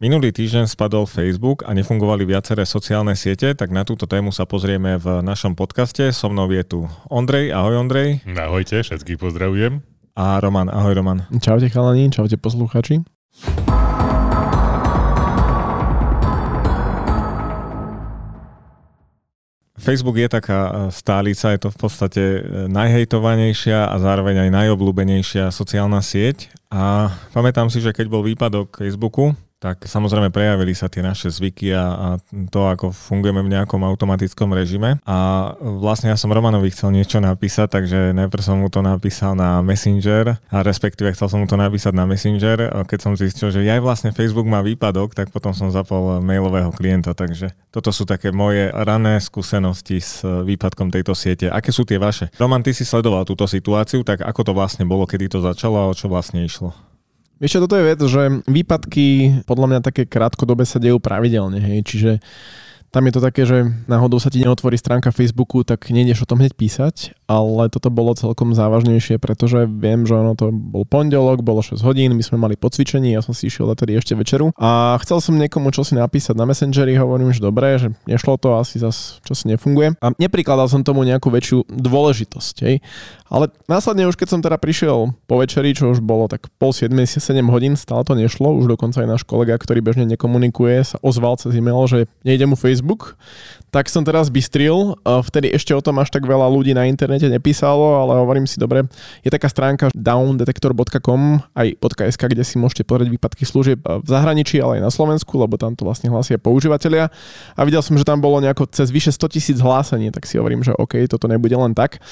Minulý 0.00 0.32
týždeň 0.32 0.64
spadol 0.64 1.04
Facebook 1.04 1.60
a 1.68 1.76
nefungovali 1.76 2.24
viaceré 2.24 2.64
sociálne 2.64 3.12
siete, 3.12 3.52
tak 3.52 3.68
na 3.68 3.84
túto 3.84 4.08
tému 4.08 4.32
sa 4.32 4.48
pozrieme 4.48 4.96
v 4.96 5.20
našom 5.20 5.52
podcaste. 5.52 6.08
So 6.16 6.32
mnou 6.32 6.48
je 6.48 6.64
tu 6.64 6.88
Ondrej. 7.12 7.52
Ahoj 7.52 7.84
Ondrej. 7.84 8.24
Ahojte, 8.24 8.80
všetkých 8.80 9.20
pozdravujem. 9.20 9.84
A 10.16 10.40
Roman. 10.40 10.72
Ahoj 10.72 10.96
Roman. 10.96 11.28
Čaute 11.44 11.68
chalani, 11.68 12.08
čaute 12.08 12.40
poslucháči. 12.40 13.04
Facebook 19.76 20.16
je 20.16 20.28
taká 20.32 20.60
e, 20.64 20.72
stálica, 20.96 21.52
je 21.52 21.60
to 21.60 21.68
v 21.68 21.76
podstate 21.76 22.22
e, 22.24 22.40
najhejtovanejšia 22.72 23.92
a 23.92 23.96
zároveň 24.00 24.48
aj 24.48 24.64
najobľúbenejšia 24.64 25.52
sociálna 25.52 26.00
sieť. 26.00 26.48
A 26.72 27.12
pamätám 27.36 27.68
si, 27.68 27.84
že 27.84 27.92
keď 27.92 28.08
bol 28.08 28.24
výpadok 28.24 28.80
Facebooku, 28.80 29.36
tak 29.60 29.84
samozrejme 29.84 30.32
prejavili 30.32 30.72
sa 30.72 30.88
tie 30.88 31.04
naše 31.04 31.28
zvyky 31.28 31.76
a, 31.76 31.84
a 31.84 32.08
to, 32.48 32.64
ako 32.64 32.96
fungujeme 32.96 33.44
v 33.44 33.52
nejakom 33.52 33.84
automatickom 33.84 34.56
režime. 34.56 34.96
A 35.04 35.52
vlastne 35.60 36.08
ja 36.08 36.16
som 36.16 36.32
Romanovi 36.32 36.72
chcel 36.72 36.96
niečo 36.96 37.20
napísať, 37.20 37.68
takže 37.68 38.16
najprv 38.16 38.40
som 38.40 38.56
mu 38.56 38.72
to 38.72 38.80
napísal 38.80 39.36
na 39.36 39.60
Messenger, 39.60 40.40
a 40.48 40.56
respektíve 40.64 41.12
chcel 41.12 41.28
som 41.28 41.44
mu 41.44 41.46
to 41.46 41.60
napísať 41.60 41.92
na 41.92 42.08
Messenger. 42.08 42.72
A 42.72 42.88
keď 42.88 42.98
som 43.04 43.12
zistil, 43.12 43.52
že 43.52 43.60
aj 43.68 43.84
vlastne 43.84 44.16
Facebook 44.16 44.48
má 44.48 44.64
výpadok, 44.64 45.12
tak 45.12 45.28
potom 45.28 45.52
som 45.52 45.68
zapol 45.68 46.24
mailového 46.24 46.72
klienta, 46.72 47.12
takže 47.12 47.52
toto 47.68 47.92
sú 47.92 48.08
také 48.08 48.32
moje 48.32 48.72
rané 48.72 49.20
skúsenosti 49.20 50.00
s 50.00 50.24
výpadkom 50.24 50.88
tejto 50.88 51.12
siete. 51.12 51.52
Aké 51.52 51.68
sú 51.68 51.84
tie 51.84 52.00
vaše? 52.00 52.32
Roman, 52.40 52.64
ty 52.64 52.72
si 52.72 52.88
sledoval 52.88 53.28
túto 53.28 53.44
situáciu, 53.44 54.00
tak 54.08 54.24
ako 54.24 54.40
to 54.40 54.52
vlastne 54.56 54.88
bolo, 54.88 55.04
kedy 55.04 55.28
to 55.28 55.44
začalo 55.44 55.84
a 55.84 55.90
o 55.92 55.94
čo 55.94 56.08
vlastne 56.08 56.40
išlo? 56.40 56.72
Vieš 57.40 57.64
toto 57.64 57.80
je 57.80 57.88
vec, 57.88 58.00
že 58.04 58.44
výpadky 58.44 59.40
podľa 59.48 59.66
mňa 59.72 59.80
také 59.80 60.04
krátkodobé 60.04 60.68
sa 60.68 60.76
dejú 60.76 61.00
pravidelne, 61.00 61.56
hej, 61.56 61.80
čiže 61.88 62.10
tam 62.90 63.06
je 63.06 63.14
to 63.14 63.22
také, 63.22 63.46
že 63.46 63.70
náhodou 63.86 64.18
sa 64.18 64.34
ti 64.34 64.42
neotvorí 64.42 64.74
stránka 64.74 65.14
Facebooku, 65.14 65.62
tak 65.62 65.94
nejdeš 65.94 66.26
o 66.26 66.28
tom 66.28 66.42
hneď 66.42 66.58
písať, 66.58 67.14
ale 67.30 67.70
toto 67.70 67.86
bolo 67.86 68.18
celkom 68.18 68.50
závažnejšie, 68.50 69.22
pretože 69.22 69.70
viem, 69.70 70.02
že 70.02 70.18
ono 70.18 70.34
to 70.34 70.50
bol 70.50 70.82
pondelok, 70.82 71.46
bolo 71.46 71.62
6 71.62 71.78
hodín, 71.86 72.18
my 72.18 72.22
sme 72.26 72.42
mali 72.42 72.58
po 72.58 72.66
cvičení, 72.66 73.14
ja 73.14 73.22
som 73.22 73.30
si 73.30 73.46
išiel 73.46 73.70
tedy 73.78 73.94
ešte 73.94 74.18
večeru. 74.18 74.50
A 74.58 74.98
chcel 75.06 75.22
som 75.22 75.38
niekomu 75.38 75.70
čo 75.70 75.86
si 75.86 75.94
napísať 75.94 76.34
na 76.34 76.50
Messengeri, 76.50 76.98
hovorím, 76.98 77.30
že 77.30 77.38
dobre, 77.38 77.78
že 77.78 77.94
nešlo 78.10 78.34
to, 78.42 78.58
asi 78.58 78.82
zase 78.82 79.22
čo 79.22 79.38
si 79.38 79.46
nefunguje. 79.46 79.94
A 80.02 80.10
neprikladal 80.18 80.66
som 80.66 80.82
tomu 80.82 81.06
nejakú 81.06 81.30
väčšiu 81.30 81.70
dôležitosť, 81.70 82.54
hej. 82.66 82.82
Ale 83.30 83.46
následne 83.70 84.10
už 84.10 84.18
keď 84.18 84.28
som 84.34 84.40
teda 84.42 84.58
prišiel 84.58 85.14
po 85.30 85.38
večeri, 85.38 85.70
čo 85.70 85.94
už 85.94 86.02
bolo 86.02 86.26
tak 86.26 86.50
pol 86.58 86.74
7, 86.74 86.90
7 86.90 87.22
hodín, 87.46 87.78
stále 87.78 88.02
to 88.02 88.18
nešlo, 88.18 88.50
už 88.58 88.66
dokonca 88.74 89.00
aj 89.00 89.08
náš 89.08 89.22
kolega, 89.22 89.54
ktorý 89.54 89.78
bežne 89.78 90.02
nekomunikuje, 90.10 90.82
sa 90.82 90.98
ozval 90.98 91.38
cez 91.38 91.54
e-mail, 91.54 91.78
že 91.86 92.10
nejde 92.26 92.50
mu 92.50 92.58
Facebook, 92.58 93.14
tak 93.70 93.86
som 93.86 94.02
teraz 94.02 94.34
bystril. 94.34 94.98
Vtedy 95.06 95.54
ešte 95.54 95.70
o 95.70 95.78
tom 95.78 96.02
až 96.02 96.10
tak 96.10 96.26
veľa 96.26 96.50
ľudí 96.50 96.74
na 96.74 96.90
internete 96.90 97.30
nepísalo, 97.30 98.02
ale 98.02 98.18
hovorím 98.18 98.50
si, 98.50 98.58
dobre, 98.58 98.90
je 99.22 99.30
taká 99.30 99.46
stránka 99.46 99.94
downdetector.com 99.94 101.38
aj 101.54 101.78
.sk, 101.78 102.22
kde 102.26 102.42
si 102.42 102.58
môžete 102.58 102.82
pozrieť 102.82 103.14
výpadky 103.14 103.46
služieb 103.46 103.78
v 103.78 104.08
zahraničí, 104.10 104.58
ale 104.58 104.82
aj 104.82 104.90
na 104.90 104.90
Slovensku, 104.90 105.38
lebo 105.38 105.54
tam 105.54 105.78
to 105.78 105.86
vlastne 105.86 106.10
hlásia 106.10 106.34
používateľia. 106.34 107.14
A 107.54 107.60
videl 107.62 107.78
som, 107.78 107.94
že 107.94 108.02
tam 108.02 108.18
bolo 108.18 108.42
nejako 108.42 108.66
cez 108.74 108.90
vyše 108.90 109.14
100 109.14 109.38
tisíc 109.38 109.58
hlásení, 109.62 110.10
tak 110.10 110.26
si 110.26 110.34
hovorím, 110.34 110.66
že 110.66 110.74
OK, 110.74 111.06
toto 111.06 111.30
nebude 111.30 111.54
len 111.54 111.70
tak. 111.70 112.02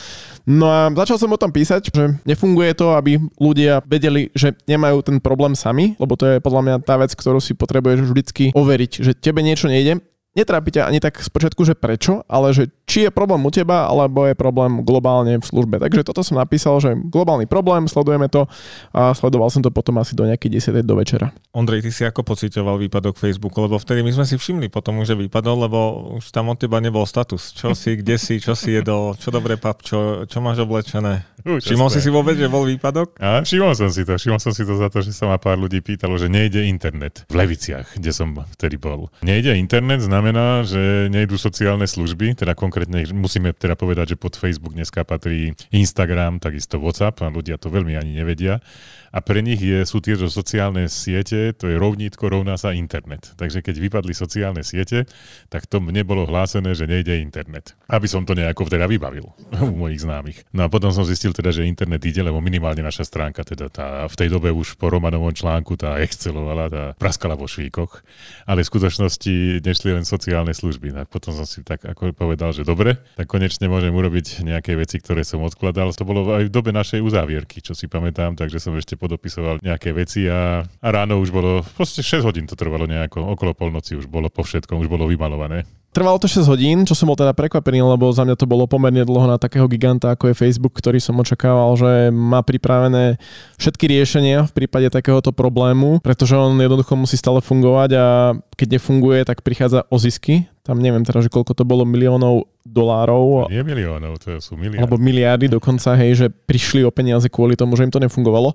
No 0.47 0.71
a 0.71 0.95
začal 1.09 1.25
som 1.25 1.33
o 1.33 1.41
tom 1.41 1.49
písať, 1.49 1.89
že 1.89 2.21
nefunguje 2.29 2.77
to, 2.77 2.93
aby 2.93 3.17
ľudia 3.41 3.81
vedeli, 3.89 4.29
že 4.37 4.53
nemajú 4.69 5.01
ten 5.01 5.17
problém 5.25 5.57
sami, 5.57 5.97
lebo 5.97 6.21
to 6.21 6.37
je 6.37 6.45
podľa 6.45 6.61
mňa 6.69 6.75
tá 6.85 7.01
vec, 7.01 7.17
ktorú 7.17 7.41
si 7.41 7.57
potrebuješ 7.57 8.13
vždycky 8.13 8.53
overiť, 8.53 8.93
že 9.01 9.17
tebe 9.17 9.41
niečo 9.41 9.73
nejde, 9.73 10.05
netrápi 10.39 10.71
ťa 10.79 10.87
ani 10.87 11.03
tak 11.03 11.19
spočiatku, 11.19 11.67
že 11.67 11.75
prečo, 11.75 12.23
ale 12.31 12.55
že 12.55 12.71
či 12.87 13.05
je 13.05 13.11
problém 13.11 13.43
u 13.43 13.51
teba, 13.51 13.91
alebo 13.91 14.25
je 14.25 14.39
problém 14.39 14.87
globálne 14.87 15.37
v 15.37 15.45
službe. 15.45 15.83
Takže 15.83 16.07
toto 16.07 16.23
som 16.23 16.39
napísal, 16.39 16.79
že 16.79 16.95
globálny 16.95 17.51
problém, 17.51 17.91
sledujeme 17.91 18.31
to 18.31 18.47
a 18.95 19.13
sledoval 19.13 19.51
som 19.51 19.61
to 19.61 19.75
potom 19.75 19.99
asi 20.01 20.17
do 20.17 20.25
nejakej 20.25 20.73
10. 20.73 20.87
do 20.87 20.95
večera. 20.97 21.35
Ondrej, 21.53 21.85
ty 21.85 21.91
si 21.91 22.03
ako 22.07 22.23
pocitoval 22.25 22.79
výpadok 22.81 23.19
Facebooku? 23.19 23.61
Lebo 23.61 23.77
vtedy 23.77 24.01
my 24.07 24.15
sme 24.15 24.25
si 24.25 24.39
všimli 24.39 24.71
potom, 24.71 25.03
že 25.03 25.19
vypadol, 25.19 25.69
lebo 25.69 25.79
už 26.17 26.31
tam 26.31 26.49
od 26.49 26.57
teba 26.57 26.79
nebol 26.81 27.05
status. 27.05 27.53
Čo 27.53 27.77
si, 27.77 27.99
kde 27.99 28.17
si, 28.17 28.39
čo 28.41 28.57
si 28.57 28.79
jedol, 28.79 29.19
čo 29.19 29.29
dobre 29.35 29.59
pap, 29.61 29.85
čo, 29.85 30.25
čo 30.25 30.39
máš 30.41 30.65
oblečené. 30.65 31.29
Uh, 31.45 31.61
všimol 31.61 31.91
si 31.93 32.01
si 32.01 32.09
vôbec, 32.09 32.41
že 32.41 32.49
bol 32.49 32.65
výpadok? 32.65 33.21
A 33.21 33.45
všimol 33.45 33.77
som 33.77 33.93
si 33.93 34.05
to. 34.05 34.17
Všimol 34.17 34.41
som 34.41 34.53
si 34.55 34.63
to 34.65 34.75
za 34.77 34.89
to, 34.89 35.05
že 35.05 35.13
sa 35.13 35.29
ma 35.29 35.37
pár 35.41 35.61
ľudí 35.61 35.85
pýtalo, 35.85 36.17
že 36.17 36.31
nejde 36.31 36.65
internet 36.67 37.25
v 37.29 37.35
Leviciach, 37.41 37.97
kde 37.97 38.11
som 38.13 38.33
vtedy 38.57 38.77
bol. 38.77 39.11
Nejde 39.25 39.57
internet 39.57 40.05
znamená, 40.05 40.28
že 40.65 41.09
nejdu 41.09 41.39
sociálne 41.41 41.87
služby, 41.87 42.39
teda 42.39 42.53
konkrétne 42.53 43.05
musíme 43.15 43.55
teda 43.55 43.79
povedať, 43.79 44.15
že 44.15 44.21
pod 44.21 44.37
Facebook 44.37 44.75
dneska 44.75 45.07
patrí 45.07 45.57
Instagram, 45.73 46.43
takisto 46.43 46.77
WhatsApp 46.77 47.25
a 47.25 47.33
ľudia 47.33 47.57
to 47.57 47.73
veľmi 47.73 47.95
ani 47.97 48.19
nevedia 48.19 48.61
a 49.09 49.19
pre 49.25 49.41
nich 49.41 49.61
je, 49.61 49.81
sú 49.89 50.05
tieto 50.05 50.29
sociálne 50.29 50.85
siete, 50.89 51.57
to 51.57 51.69
je 51.69 51.77
rovnítko, 51.81 52.29
rovná 52.29 52.61
sa 52.61 52.77
internet. 52.77 53.33
Takže 53.41 53.65
keď 53.65 53.75
vypadli 53.81 54.13
sociálne 54.13 54.61
siete, 54.61 55.09
tak 55.49 55.65
to 55.65 55.81
nebolo 55.81 56.29
hlásené, 56.29 56.77
že 56.77 56.85
nejde 56.85 57.17
internet. 57.21 57.73
Aby 57.89 58.07
som 58.09 58.29
to 58.29 58.37
nejako 58.37 58.69
teda 58.69 58.85
vybavil 58.85 59.33
u 59.73 59.75
mojich 59.75 60.05
známych. 60.05 60.45
No 60.53 60.69
a 60.69 60.73
potom 60.73 60.93
som 60.93 61.09
zistil 61.09 61.33
teda, 61.33 61.53
že 61.53 61.65
internet 61.65 62.05
ide, 62.05 62.21
lebo 62.21 62.41
minimálne 62.45 62.85
naša 62.85 63.09
stránka, 63.09 63.45
teda 63.45 63.73
tá, 63.73 64.05
v 64.05 64.15
tej 64.17 64.29
dobe 64.29 64.53
už 64.53 64.77
po 64.77 64.93
Romanovom 64.93 65.33
článku 65.33 65.81
tá 65.81 65.97
excelovala, 66.05 66.69
tá 66.69 66.85
praskala 67.01 67.33
vo 67.33 67.49
švíkoch, 67.49 68.05
ale 68.45 68.61
v 68.61 68.71
skutočnosti 68.71 69.65
nešli 69.65 69.97
len 69.97 70.05
sociálne 70.09 70.57
služby. 70.57 70.97
Tak 70.97 71.13
potom 71.13 71.37
som 71.37 71.45
si 71.45 71.61
tak 71.61 71.85
ako 71.85 72.17
povedal, 72.17 72.57
že 72.57 72.65
dobre, 72.65 72.97
tak 73.21 73.29
konečne 73.29 73.69
môžem 73.69 73.93
urobiť 73.93 74.41
nejaké 74.41 74.73
veci, 74.73 74.97
ktoré 74.97 75.21
som 75.29 75.45
odkladal. 75.45 75.93
To 75.93 76.09
bolo 76.09 76.33
aj 76.33 76.49
v 76.49 76.55
dobe 76.55 76.73
našej 76.73 77.05
uzávierky, 77.05 77.61
čo 77.61 77.77
si 77.77 77.85
pamätám, 77.85 78.33
takže 78.33 78.57
som 78.57 78.73
ešte 78.73 78.97
podopisoval 78.97 79.61
nejaké 79.61 79.93
veci 79.93 80.25
a, 80.25 80.65
a 80.65 80.89
ráno 80.89 81.21
už 81.21 81.29
bolo, 81.29 81.61
proste 81.77 82.01
6 82.01 82.25
hodín 82.25 82.49
to 82.49 82.57
trvalo 82.57 82.89
nejako, 82.89 83.21
okolo 83.37 83.53
polnoci 83.53 84.01
už 84.01 84.09
bolo 84.09 84.33
po 84.33 84.41
všetkom, 84.41 84.81
už 84.81 84.89
bolo 84.89 85.05
vymalované. 85.05 85.69
Trvalo 85.89 86.21
to 86.21 86.29
6 86.29 86.45
hodín, 86.53 86.85
čo 86.85 86.93
som 86.93 87.09
bol 87.09 87.17
teda 87.17 87.33
prekvapený, 87.33 87.81
lebo 87.81 88.13
za 88.13 88.23
mňa 88.23 88.37
to 88.37 88.45
bolo 88.45 88.69
pomerne 88.69 89.09
dlho 89.09 89.25
na 89.25 89.41
takého 89.41 89.65
giganta, 89.67 90.13
ako 90.13 90.31
je 90.31 90.37
Facebook, 90.37 90.77
ktorý 90.77 91.01
som 91.01 91.17
očakával, 91.17 91.75
že 91.81 92.13
má 92.13 92.45
pripravené 92.45 93.17
všetky 93.57 93.89
riešenia 93.89 94.45
v 94.47 94.53
prípade 94.53 94.93
takéhoto 94.93 95.33
problému, 95.33 96.05
pretože 96.05 96.37
on 96.37 96.61
jednoducho 96.61 96.93
musí 96.93 97.17
stále 97.17 97.41
fungovať 97.41 97.91
a 97.97 98.07
keď 98.53 98.77
nefunguje, 98.77 99.25
tak 99.25 99.41
prichádza 99.41 99.89
o 99.89 99.97
zisky. 99.97 100.45
Tam 100.69 100.77
neviem 100.85 101.01
teraz, 101.01 101.25
že 101.25 101.33
koľko 101.33 101.57
to 101.57 101.65
bolo 101.65 101.89
miliónov 101.89 102.45
dolárov. 102.69 103.49
Nie 103.49 103.65
miliónov, 103.65 104.21
to 104.21 104.37
sú 104.45 104.53
miliardy. 104.53 104.85
Alebo 104.85 105.01
miliardy 105.01 105.49
dokonca, 105.49 105.97
hej, 105.97 106.13
že 106.13 106.27
prišli 106.29 106.85
o 106.85 106.93
peniaze 106.93 107.25
kvôli 107.33 107.57
tomu, 107.57 107.73
že 107.81 107.89
im 107.89 107.93
to 107.93 107.97
nefungovalo. 107.97 108.53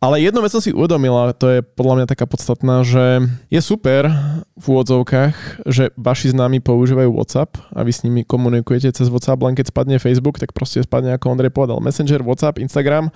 Ale 0.00 0.16
jednu 0.16 0.40
vec 0.40 0.48
som 0.48 0.64
si 0.64 0.72
uvedomil, 0.72 1.12
a 1.12 1.36
to 1.36 1.46
je 1.52 1.60
podľa 1.60 2.00
mňa 2.00 2.06
taká 2.08 2.24
podstatná, 2.24 2.80
že 2.80 3.20
je 3.52 3.60
super 3.60 4.08
v 4.56 4.64
úvodzovkách, 4.64 5.68
že 5.68 5.92
vaši 6.00 6.32
známi 6.32 6.64
používajú 6.64 7.12
WhatsApp 7.12 7.60
a 7.76 7.84
vy 7.84 7.92
s 7.92 8.00
nimi 8.08 8.24
komunikujete 8.24 8.88
cez 8.96 9.12
WhatsApp, 9.12 9.44
len 9.44 9.52
keď 9.52 9.68
spadne 9.68 10.00
Facebook, 10.00 10.40
tak 10.40 10.56
proste 10.56 10.80
spadne, 10.80 11.12
ako 11.12 11.36
Ondrej 11.36 11.52
povedal, 11.52 11.84
Messenger, 11.84 12.24
WhatsApp, 12.24 12.56
Instagram 12.64 13.12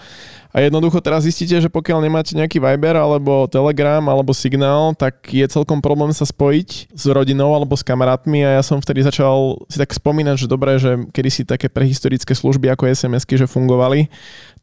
a 0.53 0.61
jednoducho 0.61 1.01
teraz 1.01 1.25
zistíte, 1.25 1.57
že 1.59 1.73
pokiaľ 1.73 2.05
nemáte 2.05 2.37
nejaký 2.37 2.61
Viber 2.61 3.01
alebo 3.01 3.49
Telegram 3.49 4.05
alebo 4.07 4.37
Signál, 4.37 4.93
tak 4.93 5.33
je 5.33 5.45
celkom 5.49 5.81
problém 5.81 6.13
sa 6.13 6.29
spojiť 6.29 6.95
s 6.95 7.05
rodinou 7.09 7.51
alebo 7.57 7.75
s 7.75 7.83
kamarátmi 7.83 8.34
a 8.43 8.59
ja 8.59 8.63
som 8.67 8.83
vtedy 8.83 9.07
začal 9.07 9.63
si 9.71 9.79
tak 9.79 9.95
spomínať, 9.95 10.35
že 10.35 10.51
dobré, 10.51 10.81
že 10.83 11.07
kedy 11.15 11.31
si 11.31 11.43
také 11.47 11.71
prehistorické 11.71 12.35
služby 12.35 12.73
ako 12.75 12.91
SMS-ky, 12.91 13.39
že 13.39 13.47
fungovali 13.47 14.11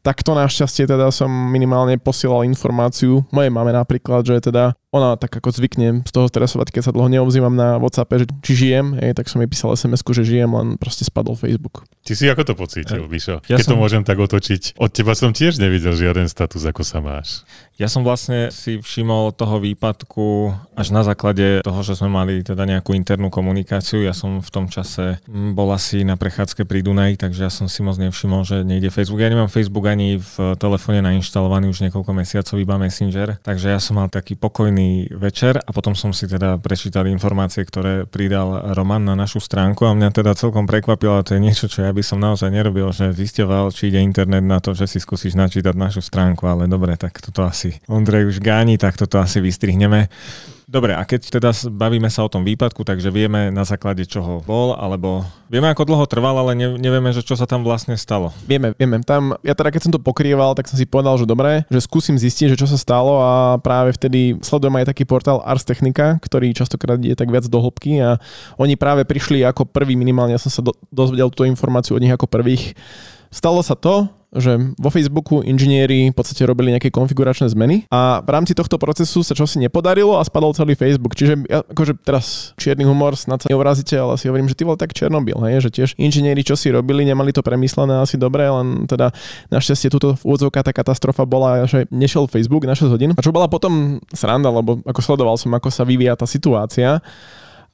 Takto 0.02 0.34
našťastie 0.34 0.90
teda 0.90 1.14
som 1.14 1.30
minimálne 1.30 1.94
posielal 1.94 2.42
informáciu 2.42 3.22
mojej 3.30 3.54
mame 3.54 3.70
napríklad, 3.70 4.26
že 4.26 4.50
teda 4.50 4.74
ona 4.92 5.16
tak 5.16 5.32
ako 5.32 5.48
zvykne 5.48 6.04
z 6.04 6.12
toho 6.12 6.28
stresovať, 6.28 6.68
keď 6.68 6.82
sa 6.84 6.92
dlho 6.92 7.08
neobzývam 7.08 7.56
na 7.56 7.80
WhatsAppe, 7.80 8.20
že 8.20 8.26
či 8.44 8.52
žijem, 8.52 8.92
hej, 9.00 9.16
tak 9.16 9.24
som 9.24 9.40
jej 9.40 9.48
písal 9.48 9.72
sms 9.72 10.04
že 10.04 10.24
žijem, 10.26 10.52
len 10.52 10.76
proste 10.76 11.08
spadol 11.08 11.32
Facebook. 11.32 11.88
Ty 12.04 12.12
si 12.12 12.28
ako 12.28 12.42
to 12.44 12.54
pocítil, 12.58 13.08
Mišo? 13.08 13.40
Ja 13.48 13.56
keď 13.56 13.64
som... 13.64 13.78
to 13.78 13.80
môžem 13.80 14.02
tak 14.04 14.20
otočiť. 14.20 14.76
Od 14.76 14.90
teba 14.92 15.16
som 15.16 15.32
tiež 15.32 15.56
nevidel 15.56 15.96
žiaden 15.96 16.28
status, 16.28 16.60
ako 16.66 16.82
sa 16.84 17.00
máš. 17.00 17.46
Ja 17.80 17.88
som 17.88 18.04
vlastne 18.04 18.52
si 18.52 18.82
všimol 18.82 19.32
toho 19.32 19.62
výpadku 19.62 20.52
až 20.76 20.92
na 20.92 21.06
základe 21.06 21.64
toho, 21.64 21.80
že 21.80 21.96
sme 21.96 22.12
mali 22.12 22.44
teda 22.44 22.68
nejakú 22.68 22.92
internú 22.92 23.32
komunikáciu. 23.32 24.04
Ja 24.04 24.12
som 24.12 24.44
v 24.44 24.50
tom 24.52 24.68
čase 24.68 25.24
bol 25.30 25.72
asi 25.72 26.04
na 26.04 26.20
prechádzke 26.20 26.68
pri 26.68 26.84
Dunaji, 26.84 27.16
takže 27.16 27.48
ja 27.48 27.50
som 27.54 27.64
si 27.70 27.80
moc 27.80 27.96
nevšimol, 27.96 28.44
že 28.44 28.60
nejde 28.60 28.92
Facebook. 28.92 29.24
Ja 29.24 29.32
nemám 29.32 29.48
Facebook 29.48 29.88
ani 29.92 30.16
v 30.16 30.56
telefóne 30.56 31.04
nainštalovaný 31.04 31.68
už 31.68 31.84
niekoľko 31.88 32.12
mesiacov, 32.16 32.56
iba 32.56 32.80
Messenger, 32.80 33.36
takže 33.44 33.68
ja 33.68 33.78
som 33.78 34.00
mal 34.00 34.08
taký 34.08 34.34
pokojný 34.34 35.12
večer 35.12 35.60
a 35.60 35.70
potom 35.70 35.92
som 35.92 36.16
si 36.16 36.24
teda 36.24 36.56
prečítal 36.56 37.04
informácie, 37.06 37.62
ktoré 37.62 38.08
pridal 38.08 38.72
Roman 38.72 39.04
na 39.04 39.12
našu 39.12 39.38
stránku 39.38 39.84
a 39.84 39.92
mňa 39.92 40.10
teda 40.10 40.32
celkom 40.32 40.64
prekvapilo, 40.64 41.20
a 41.20 41.26
to 41.26 41.36
je 41.36 41.44
niečo, 41.44 41.68
čo 41.68 41.84
ja 41.84 41.92
by 41.92 42.00
som 42.00 42.18
naozaj 42.18 42.48
nerobil, 42.48 42.88
že 42.90 43.12
zisťoval, 43.12 43.70
či 43.76 43.92
ide 43.92 44.00
internet 44.00 44.42
na 44.42 44.58
to, 44.58 44.72
že 44.72 44.88
si 44.88 44.98
skúsiš 44.98 45.36
načítať 45.36 45.76
našu 45.76 46.00
stránku, 46.00 46.48
ale 46.48 46.64
dobre, 46.64 46.96
tak 46.96 47.20
toto 47.20 47.44
asi 47.44 47.76
Ondrej 47.86 48.32
už 48.32 48.40
gáni, 48.40 48.80
tak 48.80 48.96
toto 48.96 49.20
asi 49.20 49.44
vystrihneme. 49.44 50.08
Dobre, 50.72 50.96
a 50.96 51.04
keď 51.04 51.36
teda 51.36 51.52
bavíme 51.68 52.08
sa 52.08 52.24
o 52.24 52.32
tom 52.32 52.48
výpadku, 52.48 52.80
takže 52.80 53.12
vieme 53.12 53.52
na 53.52 53.60
základe 53.60 54.08
čoho 54.08 54.40
bol, 54.40 54.72
alebo 54.72 55.20
vieme 55.52 55.68
ako 55.68 55.84
dlho 55.84 56.08
trval, 56.08 56.32
ale 56.40 56.56
ne, 56.56 56.80
nevieme, 56.80 57.12
že 57.12 57.20
čo 57.20 57.36
sa 57.36 57.44
tam 57.44 57.60
vlastne 57.60 57.92
stalo. 58.00 58.32
Vieme, 58.48 58.72
vieme. 58.80 59.04
Tam, 59.04 59.36
ja 59.44 59.52
teda 59.52 59.68
keď 59.68 59.80
som 59.84 59.92
to 59.92 60.00
pokrýval, 60.00 60.56
tak 60.56 60.72
som 60.72 60.80
si 60.80 60.88
povedal, 60.88 61.20
že 61.20 61.28
dobre, 61.28 61.68
že 61.68 61.84
skúsim 61.84 62.16
zistiť, 62.16 62.56
že 62.56 62.60
čo 62.64 62.64
sa 62.64 62.80
stalo 62.80 63.20
a 63.20 63.60
práve 63.60 63.92
vtedy 63.92 64.40
sledujem 64.40 64.80
aj 64.80 64.96
taký 64.96 65.04
portál 65.04 65.44
Ars 65.44 65.68
Technica, 65.68 66.16
ktorý 66.24 66.56
častokrát 66.56 66.96
je 67.04 67.12
tak 67.12 67.28
viac 67.28 67.44
do 67.44 67.60
hĺbky 67.60 68.00
a 68.00 68.16
oni 68.56 68.80
práve 68.80 69.04
prišli 69.04 69.44
ako 69.44 69.68
prvý, 69.68 69.92
minimálne 69.92 70.32
ja 70.32 70.40
som 70.40 70.48
sa 70.48 70.64
do, 70.64 70.72
dozvedel 70.88 71.28
túto 71.28 71.44
informáciu 71.44 72.00
od 72.00 72.02
nich 72.02 72.16
ako 72.16 72.24
prvých. 72.24 72.72
Stalo 73.28 73.60
sa 73.60 73.76
to, 73.76 74.08
že 74.32 74.56
vo 74.80 74.88
Facebooku 74.88 75.44
inžinieri 75.44 76.08
v 76.08 76.16
podstate 76.16 76.48
robili 76.48 76.72
nejaké 76.72 76.88
konfiguračné 76.88 77.52
zmeny 77.52 77.84
a 77.92 78.24
v 78.24 78.30
rámci 78.32 78.56
tohto 78.56 78.80
procesu 78.80 79.20
sa 79.20 79.36
čosi 79.36 79.60
nepodarilo 79.60 80.16
a 80.16 80.24
spadol 80.24 80.56
celý 80.56 80.72
Facebook. 80.72 81.12
Čiže 81.12 81.44
ja, 81.52 81.60
akože 81.60 82.00
teraz 82.00 82.56
čierny 82.56 82.88
humor 82.88 83.12
snad 83.12 83.44
sa 83.44 83.52
neurazíte, 83.52 83.92
ale 84.00 84.16
si 84.16 84.32
hovorím, 84.32 84.48
že 84.48 84.56
ty 84.56 84.64
bol 84.64 84.80
tak 84.80 84.96
Černobyl, 84.96 85.36
hej, 85.44 85.68
že 85.68 85.70
tiež 85.70 85.90
inžinieri 86.00 86.40
čo 86.40 86.56
si 86.56 86.72
robili, 86.72 87.04
nemali 87.04 87.30
to 87.30 87.44
premyslené 87.44 88.00
asi 88.00 88.16
dobre, 88.16 88.48
len 88.48 88.88
teda 88.88 89.12
našťastie 89.52 89.92
túto 89.92 90.16
úvodzovka 90.24 90.64
tá 90.64 90.72
katastrofa 90.72 91.28
bola, 91.28 91.68
že 91.68 91.84
nešiel 91.92 92.24
Facebook 92.24 92.64
na 92.64 92.72
6 92.72 92.88
hodín. 92.88 93.12
A 93.12 93.20
čo 93.20 93.36
bola 93.36 93.52
potom 93.52 94.00
sranda, 94.16 94.48
lebo 94.48 94.80
ako 94.88 95.00
sledoval 95.04 95.36
som, 95.36 95.52
ako 95.52 95.68
sa 95.68 95.84
vyvíja 95.84 96.16
tá 96.16 96.24
situácia, 96.24 97.04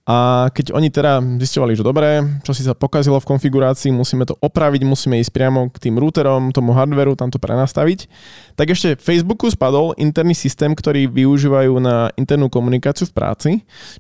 a 0.08 0.49
keď 0.49 0.72
oni 0.72 0.88
teda 0.88 1.20
zistovali, 1.37 1.76
že 1.76 1.84
dobre, 1.84 2.25
čo 2.40 2.56
si 2.56 2.64
sa 2.64 2.72
pokazilo 2.72 3.20
v 3.20 3.28
konfigurácii, 3.28 3.93
musíme 3.93 4.25
to 4.25 4.40
opraviť, 4.40 4.81
musíme 4.88 5.20
ísť 5.20 5.28
priamo 5.37 5.69
k 5.69 5.84
tým 5.84 6.00
routerom, 6.00 6.49
tomu 6.49 6.72
hardveru, 6.72 7.12
tam 7.12 7.28
to 7.28 7.37
prenastaviť, 7.37 8.08
tak 8.56 8.72
ešte 8.72 8.96
Facebooku 8.96 9.52
spadol 9.52 9.93
interný 10.00 10.32
systém, 10.32 10.72
ktorý 10.72 11.12
využívajú 11.12 11.76
na 11.76 12.08
internú 12.16 12.49
komunikáciu 12.49 13.05
v 13.05 13.12
práci. 13.12 13.50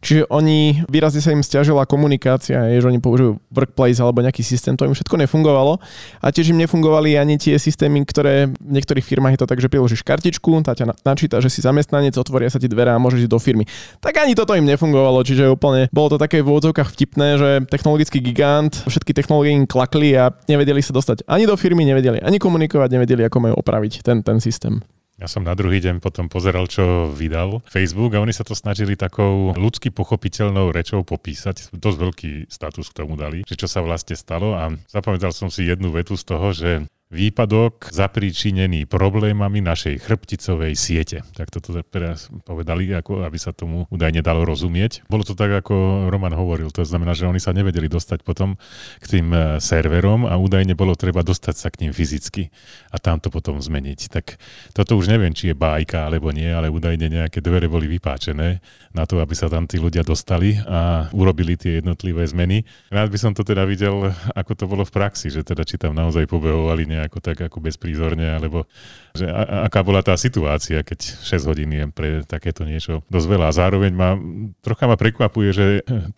Čiže 0.00 0.32
oni, 0.32 0.80
výrazne 0.88 1.20
sa 1.20 1.28
im 1.28 1.44
stiažila 1.44 1.84
komunikácia, 1.84 2.56
je, 2.72 2.80
že 2.80 2.88
oni 2.88 3.04
používajú 3.04 3.36
workplace 3.52 4.00
alebo 4.00 4.24
nejaký 4.24 4.40
systém, 4.40 4.80
to 4.80 4.88
im 4.88 4.96
všetko 4.96 5.12
nefungovalo. 5.28 5.76
A 6.24 6.32
tiež 6.32 6.56
im 6.56 6.58
nefungovali 6.64 7.20
ani 7.20 7.36
tie 7.36 7.60
systémy, 7.60 8.00
ktoré 8.08 8.48
v 8.48 8.72
niektorých 8.80 9.04
firmách 9.04 9.36
je 9.36 9.40
to 9.44 9.50
tak, 9.52 9.60
že 9.60 9.68
priložíš 9.68 10.00
kartičku, 10.08 10.64
tá 10.64 10.72
ťa 10.72 11.04
načíta, 11.04 11.36
že 11.44 11.52
si 11.52 11.60
zamestnanec, 11.60 12.16
otvoria 12.16 12.48
sa 12.48 12.56
ti 12.56 12.64
dvere 12.64 12.96
a 12.96 12.98
môžeš 12.98 13.28
ísť 13.28 13.32
do 13.36 13.36
firmy. 13.36 13.68
Tak 14.00 14.24
ani 14.24 14.32
toto 14.32 14.56
im 14.56 14.64
nefungovalo, 14.64 15.20
čiže 15.20 15.52
úplne 15.52 15.92
bolo 15.98 16.14
to 16.14 16.22
také 16.22 16.46
v 16.46 16.54
úvodzovkách 16.54 16.94
vtipné, 16.94 17.28
že 17.42 17.50
technologický 17.66 18.22
gigant, 18.22 18.70
všetky 18.86 19.10
technológie 19.10 19.50
im 19.50 19.66
klakli 19.66 20.14
a 20.14 20.30
nevedeli 20.46 20.78
sa 20.78 20.94
dostať 20.94 21.26
ani 21.26 21.42
do 21.50 21.58
firmy, 21.58 21.82
nevedeli 21.82 22.22
ani 22.22 22.38
komunikovať, 22.38 22.94
nevedeli, 22.94 23.26
ako 23.26 23.38
majú 23.42 23.54
opraviť 23.58 24.06
ten, 24.06 24.22
ten 24.22 24.38
systém. 24.38 24.78
Ja 25.18 25.26
som 25.26 25.42
na 25.42 25.58
druhý 25.58 25.82
deň 25.82 25.98
potom 25.98 26.30
pozeral, 26.30 26.70
čo 26.70 27.10
vydal 27.10 27.58
Facebook 27.66 28.14
a 28.14 28.22
oni 28.22 28.30
sa 28.30 28.46
to 28.46 28.54
snažili 28.54 28.94
takou 28.94 29.50
ľudsky 29.58 29.90
pochopiteľnou 29.90 30.70
rečou 30.70 31.02
popísať. 31.02 31.74
Dosť 31.74 31.98
veľký 31.98 32.30
status 32.46 32.86
k 32.94 33.02
tomu 33.02 33.18
dali, 33.18 33.42
že 33.42 33.58
čo 33.58 33.66
sa 33.66 33.82
vlastne 33.82 34.14
stalo 34.14 34.54
a 34.54 34.70
zapamätal 34.86 35.34
som 35.34 35.50
si 35.50 35.66
jednu 35.66 35.90
vetu 35.90 36.14
z 36.14 36.22
toho, 36.22 36.54
že 36.54 36.86
výpadok 37.08 37.88
zapríčinený 37.88 38.84
problémami 38.84 39.64
našej 39.64 40.04
chrbticovej 40.04 40.76
siete. 40.76 41.24
Tak 41.32 41.48
toto 41.48 41.80
teraz 41.80 42.28
povedali, 42.44 42.92
ako 42.92 43.24
aby 43.24 43.38
sa 43.40 43.56
tomu 43.56 43.88
údajne 43.88 44.20
dalo 44.20 44.44
rozumieť. 44.44 45.08
Bolo 45.08 45.24
to 45.24 45.32
tak, 45.32 45.48
ako 45.64 46.08
Roman 46.12 46.36
hovoril, 46.36 46.68
to 46.68 46.84
znamená, 46.84 47.16
že 47.16 47.24
oni 47.24 47.40
sa 47.40 47.56
nevedeli 47.56 47.88
dostať 47.88 48.20
potom 48.20 48.60
k 49.00 49.06
tým 49.08 49.32
e, 49.32 49.56
serverom 49.56 50.28
a 50.28 50.36
údajne 50.36 50.76
bolo 50.76 50.92
treba 50.92 51.24
dostať 51.24 51.54
sa 51.56 51.72
k 51.72 51.88
ním 51.88 51.96
fyzicky 51.96 52.52
a 52.92 53.00
tam 53.00 53.16
to 53.24 53.32
potom 53.32 53.56
zmeniť. 53.56 54.12
Tak 54.12 54.36
toto 54.76 55.00
už 55.00 55.08
neviem, 55.08 55.32
či 55.32 55.48
je 55.48 55.56
bájka 55.56 56.04
alebo 56.04 56.28
nie, 56.28 56.52
ale 56.52 56.68
údajne 56.68 57.08
nejaké 57.08 57.40
dvere 57.40 57.72
boli 57.72 57.88
vypáčené 57.88 58.60
na 58.92 59.08
to, 59.08 59.16
aby 59.24 59.32
sa 59.32 59.48
tam 59.48 59.64
tí 59.64 59.80
ľudia 59.80 60.04
dostali 60.04 60.60
a 60.68 61.08
urobili 61.16 61.56
tie 61.56 61.80
jednotlivé 61.80 62.28
zmeny. 62.28 62.68
Rád 62.92 63.08
by 63.08 63.18
som 63.18 63.32
to 63.32 63.48
teda 63.48 63.64
videl, 63.64 64.12
ako 64.36 64.52
to 64.52 64.64
bolo 64.68 64.84
v 64.84 64.92
praxi, 64.92 65.32
že 65.32 65.40
teda 65.40 65.64
či 65.64 65.80
tam 65.80 65.96
naozaj 65.96 66.28
pobehovali 66.28 66.97
nejako 66.98 67.22
tak 67.22 67.38
ako 67.38 67.62
bezprízorne, 67.62 68.26
alebo 68.26 68.66
že 69.14 69.30
a, 69.30 69.70
aká 69.70 69.86
bola 69.86 70.02
tá 70.02 70.18
situácia, 70.18 70.82
keď 70.82 71.22
6 71.22 71.50
hodín 71.50 71.70
je 71.70 71.84
pre 71.94 72.26
takéto 72.26 72.66
niečo 72.66 73.06
dosť 73.06 73.26
veľa. 73.30 73.46
A 73.48 73.56
zároveň 73.56 73.92
ma, 73.94 74.18
trocha 74.60 74.90
ma 74.90 74.98
prekvapuje, 74.98 75.50
že 75.54 75.66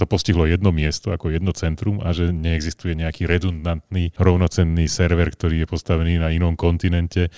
to 0.01 0.05
postihlo 0.09 0.49
jedno 0.49 0.73
miesto 0.73 1.13
ako 1.13 1.31
jedno 1.31 1.53
centrum 1.53 2.01
a 2.01 2.17
že 2.17 2.33
neexistuje 2.33 2.97
nejaký 2.97 3.29
redundantný 3.29 4.17
rovnocenný 4.17 4.89
server, 4.89 5.29
ktorý 5.31 5.65
je 5.65 5.69
postavený 5.69 6.17
na 6.19 6.33
inom 6.33 6.57
kontinente 6.57 7.29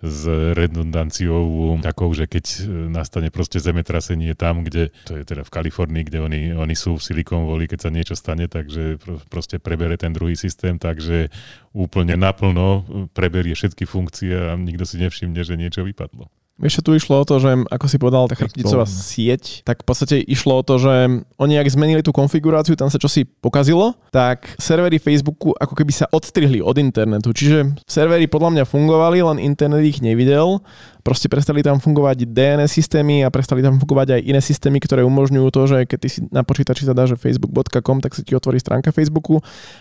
s 0.00 0.24
redundanciou 0.56 1.76
takou, 1.84 2.08
že 2.16 2.24
keď 2.24 2.44
nastane 2.88 3.28
proste 3.28 3.60
zemetrasenie 3.60 4.32
tam, 4.32 4.64
kde, 4.64 4.88
to 5.04 5.20
je 5.20 5.24
teda 5.28 5.44
v 5.44 5.52
Kalifornii, 5.52 6.04
kde 6.08 6.18
oni, 6.24 6.40
oni 6.56 6.72
sú 6.72 6.96
v 6.96 7.04
Silicon 7.04 7.44
Valley, 7.44 7.68
keď 7.68 7.80
sa 7.84 7.90
niečo 7.92 8.14
stane, 8.16 8.48
takže 8.48 8.96
proste 9.28 9.60
prebere 9.60 10.00
ten 10.00 10.16
druhý 10.16 10.40
systém, 10.40 10.80
takže 10.80 11.28
úplne 11.70 12.18
naplno 12.18 12.82
preberie 13.14 13.54
všetky 13.54 13.86
funkcie 13.86 14.34
a 14.34 14.58
nikto 14.58 14.82
si 14.82 14.98
nevšimne, 14.98 15.40
že 15.42 15.54
niečo 15.54 15.86
vypadlo. 15.86 16.26
Vieš, 16.60 16.84
tu 16.84 16.92
išlo 16.92 17.16
o 17.16 17.24
to, 17.24 17.40
že 17.40 17.56
ako 17.72 17.86
si 17.88 17.96
povedal, 17.96 18.28
tá 18.28 18.36
chrbticová 18.36 18.84
sieť, 18.84 19.64
tak 19.64 19.80
v 19.80 19.86
podstate 19.88 20.16
išlo 20.20 20.60
o 20.60 20.66
to, 20.66 20.76
že 20.76 21.24
oni 21.40 21.56
ak 21.56 21.72
zmenili 21.72 22.04
tú 22.04 22.12
konfiguráciu, 22.12 22.76
tam 22.76 22.92
sa 22.92 23.00
čosi 23.00 23.24
pokazilo, 23.24 23.96
tak 24.12 24.60
servery 24.60 25.00
Facebooku 25.00 25.56
ako 25.56 25.72
keby 25.72 25.88
sa 25.88 26.04
odstrihli 26.12 26.60
od 26.60 26.76
internetu. 26.76 27.32
Čiže 27.32 27.80
servery 27.88 28.28
podľa 28.28 28.60
mňa 28.60 28.64
fungovali, 28.68 29.24
len 29.24 29.38
internet 29.40 29.88
ich 29.88 30.04
nevidel 30.04 30.60
proste 31.00 31.26
prestali 31.26 31.64
tam 31.64 31.80
fungovať 31.80 32.28
DNS 32.28 32.70
systémy 32.70 33.24
a 33.24 33.28
prestali 33.32 33.64
tam 33.64 33.80
fungovať 33.80 34.16
aj 34.16 34.20
iné 34.24 34.40
systémy, 34.40 34.78
ktoré 34.80 35.02
umožňujú 35.04 35.48
to, 35.50 35.62
že 35.66 35.78
keď 35.88 35.98
ty 35.98 36.08
si 36.08 36.20
na 36.28 36.44
počítači 36.44 36.84
zadá, 36.84 37.08
že 37.08 37.16
facebook.com, 37.16 37.98
tak 38.04 38.16
sa 38.16 38.22
ti 38.22 38.36
otvorí 38.36 38.60
stránka 38.60 38.92
Facebooku, 38.92 39.40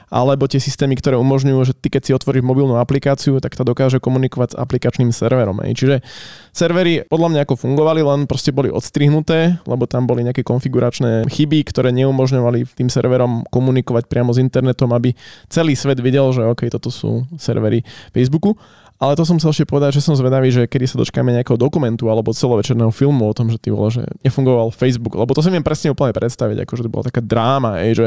alebo 0.09 0.47
tie 0.47 0.57
systémy, 0.57 0.95
ktoré 0.97 1.19
umožňujú, 1.19 1.59
že 1.67 1.73
ty 1.75 1.91
keď 1.91 2.01
si 2.07 2.11
otvoríš 2.15 2.43
mobilnú 2.43 2.79
aplikáciu, 2.79 3.37
tak 3.43 3.53
to 3.53 3.63
dokáže 3.67 3.99
komunikovať 4.01 4.55
s 4.55 4.59
aplikačným 4.59 5.11
serverom. 5.11 5.59
Aj. 5.61 5.71
Čiže 5.71 6.01
servery 6.55 7.05
podľa 7.05 7.29
mňa 7.35 7.41
ako 7.45 7.55
fungovali, 7.59 8.01
len 8.01 8.19
proste 8.25 8.55
boli 8.55 8.71
odstrihnuté, 8.71 9.59
lebo 9.67 9.85
tam 9.85 10.07
boli 10.09 10.25
nejaké 10.25 10.41
konfiguračné 10.41 11.27
chyby, 11.29 11.59
ktoré 11.69 11.91
neumožňovali 11.93 12.75
tým 12.75 12.89
serverom 12.89 13.45
komunikovať 13.51 14.07
priamo 14.07 14.31
s 14.31 14.41
internetom, 14.41 14.89
aby 14.95 15.13
celý 15.51 15.75
svet 15.75 15.99
videl, 15.99 16.31
že 16.31 16.47
OK, 16.47 16.67
toto 16.71 16.89
sú 16.89 17.27
servery 17.35 17.83
Facebooku. 18.15 18.55
Ale 18.99 19.15
to 19.15 19.23
som 19.23 19.39
chcel 19.39 19.55
ešte 19.55 19.63
povedať, 19.63 19.95
že 19.95 20.03
som 20.03 20.11
zvedavý, 20.11 20.51
že 20.51 20.67
kedy 20.67 20.83
sa 20.83 20.99
dočkáme 20.99 21.31
nejakého 21.31 21.55
dokumentu 21.55 22.11
alebo 22.11 22.35
celovečerného 22.35 22.91
filmu 22.91 23.31
o 23.31 23.33
tom, 23.33 23.47
že 23.47 23.55
ty 23.55 23.71
vole, 23.71 23.87
že 23.87 24.03
nefungoval 24.27 24.75
Facebook, 24.75 25.15
lebo 25.15 25.31
to 25.31 25.39
si 25.39 25.47
viem 25.47 25.63
presne 25.63 25.95
úplne 25.95 26.11
predstaviť, 26.11 26.67
ako 26.67 26.73
že 26.75 26.83
to 26.83 26.91
bola 26.91 27.07
taká 27.07 27.23
dráma, 27.23 27.79
ej, 27.79 27.95
že 27.95 28.05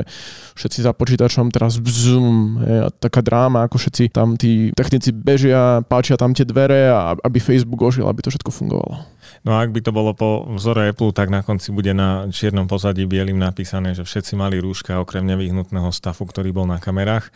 všetci 0.53 0.85
za 0.85 0.93
počítačom 0.93 1.49
teraz 1.49 1.81
bzum, 1.81 2.61
ej, 2.61 2.79
a 2.85 2.89
taká 2.93 3.25
dráma, 3.25 3.65
ako 3.65 3.81
všetci 3.81 4.13
tam 4.13 4.37
tí 4.37 4.69
technici 4.77 5.17
bežia, 5.17 5.81
páčia 5.89 6.21
tam 6.21 6.37
tie 6.37 6.45
dvere 6.45 6.93
a 6.93 7.17
aby 7.25 7.41
Facebook 7.41 7.81
ožil, 7.81 8.05
aby 8.05 8.21
to 8.21 8.29
všetko 8.29 8.53
fungovalo. 8.53 9.01
No 9.43 9.57
a 9.57 9.63
ak 9.63 9.71
by 9.71 9.81
to 9.85 9.93
bolo 9.95 10.13
po 10.13 10.47
vzore 10.55 10.91
Apple, 10.91 11.15
tak 11.15 11.29
na 11.29 11.41
konci 11.41 11.75
bude 11.75 11.91
na 11.95 12.29
čiernom 12.31 12.67
pozadí 12.67 13.07
bielým 13.07 13.39
napísané, 13.39 13.95
že 13.95 14.07
všetci 14.07 14.39
mali 14.39 14.59
rúška 14.59 14.99
okrem 15.01 15.25
nevyhnutného 15.27 15.91
stafu, 15.91 16.27
ktorý 16.29 16.55
bol 16.55 16.67
na 16.69 16.83
kamerách. 16.83 17.31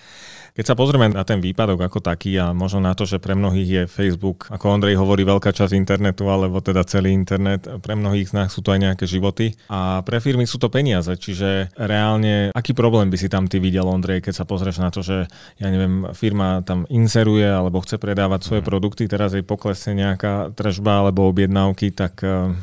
Keď 0.56 0.72
sa 0.72 0.78
pozrieme 0.78 1.12
na 1.12 1.20
ten 1.20 1.36
výpadok 1.36 1.84
ako 1.84 2.00
taký 2.00 2.32
a 2.40 2.56
možno 2.56 2.80
na 2.80 2.96
to, 2.96 3.04
že 3.04 3.20
pre 3.20 3.36
mnohých 3.36 3.68
je 3.68 3.82
Facebook, 3.92 4.48
ako 4.48 4.80
Ondrej 4.80 4.96
hovorí, 4.96 5.20
veľká 5.20 5.52
časť 5.52 5.76
internetu, 5.76 6.24
alebo 6.32 6.64
teda 6.64 6.80
celý 6.88 7.12
internet, 7.12 7.68
pre 7.84 7.92
mnohých 7.92 8.32
z 8.32 8.34
nás 8.40 8.48
sú 8.56 8.64
to 8.64 8.72
aj 8.72 8.80
nejaké 8.80 9.04
životy 9.04 9.52
a 9.68 10.00
pre 10.00 10.16
firmy 10.16 10.48
sú 10.48 10.56
to 10.56 10.72
peniaze, 10.72 11.12
čiže 11.12 11.76
reálne, 11.76 12.48
aký 12.56 12.72
problém 12.72 13.12
by 13.12 13.20
si 13.20 13.28
tam 13.28 13.52
ty 13.52 13.60
videl, 13.60 13.84
Ondrej, 13.84 14.24
keď 14.24 14.32
sa 14.32 14.48
pozrieš 14.48 14.80
na 14.80 14.88
to, 14.88 15.04
že 15.04 15.28
ja 15.60 15.68
neviem, 15.68 16.08
firma 16.16 16.64
tam 16.64 16.88
inseruje 16.88 17.44
alebo 17.44 17.84
chce 17.84 18.00
predávať 18.00 18.48
svoje 18.48 18.64
mhm. 18.64 18.68
produkty, 18.72 19.12
teraz 19.12 19.36
jej 19.36 19.44
poklesne 19.44 19.92
nejaká 19.92 20.56
tržba 20.56 21.04
alebo 21.04 21.28
objednávky, 21.28 21.85
tak 21.94 22.22
eh, 22.22 22.54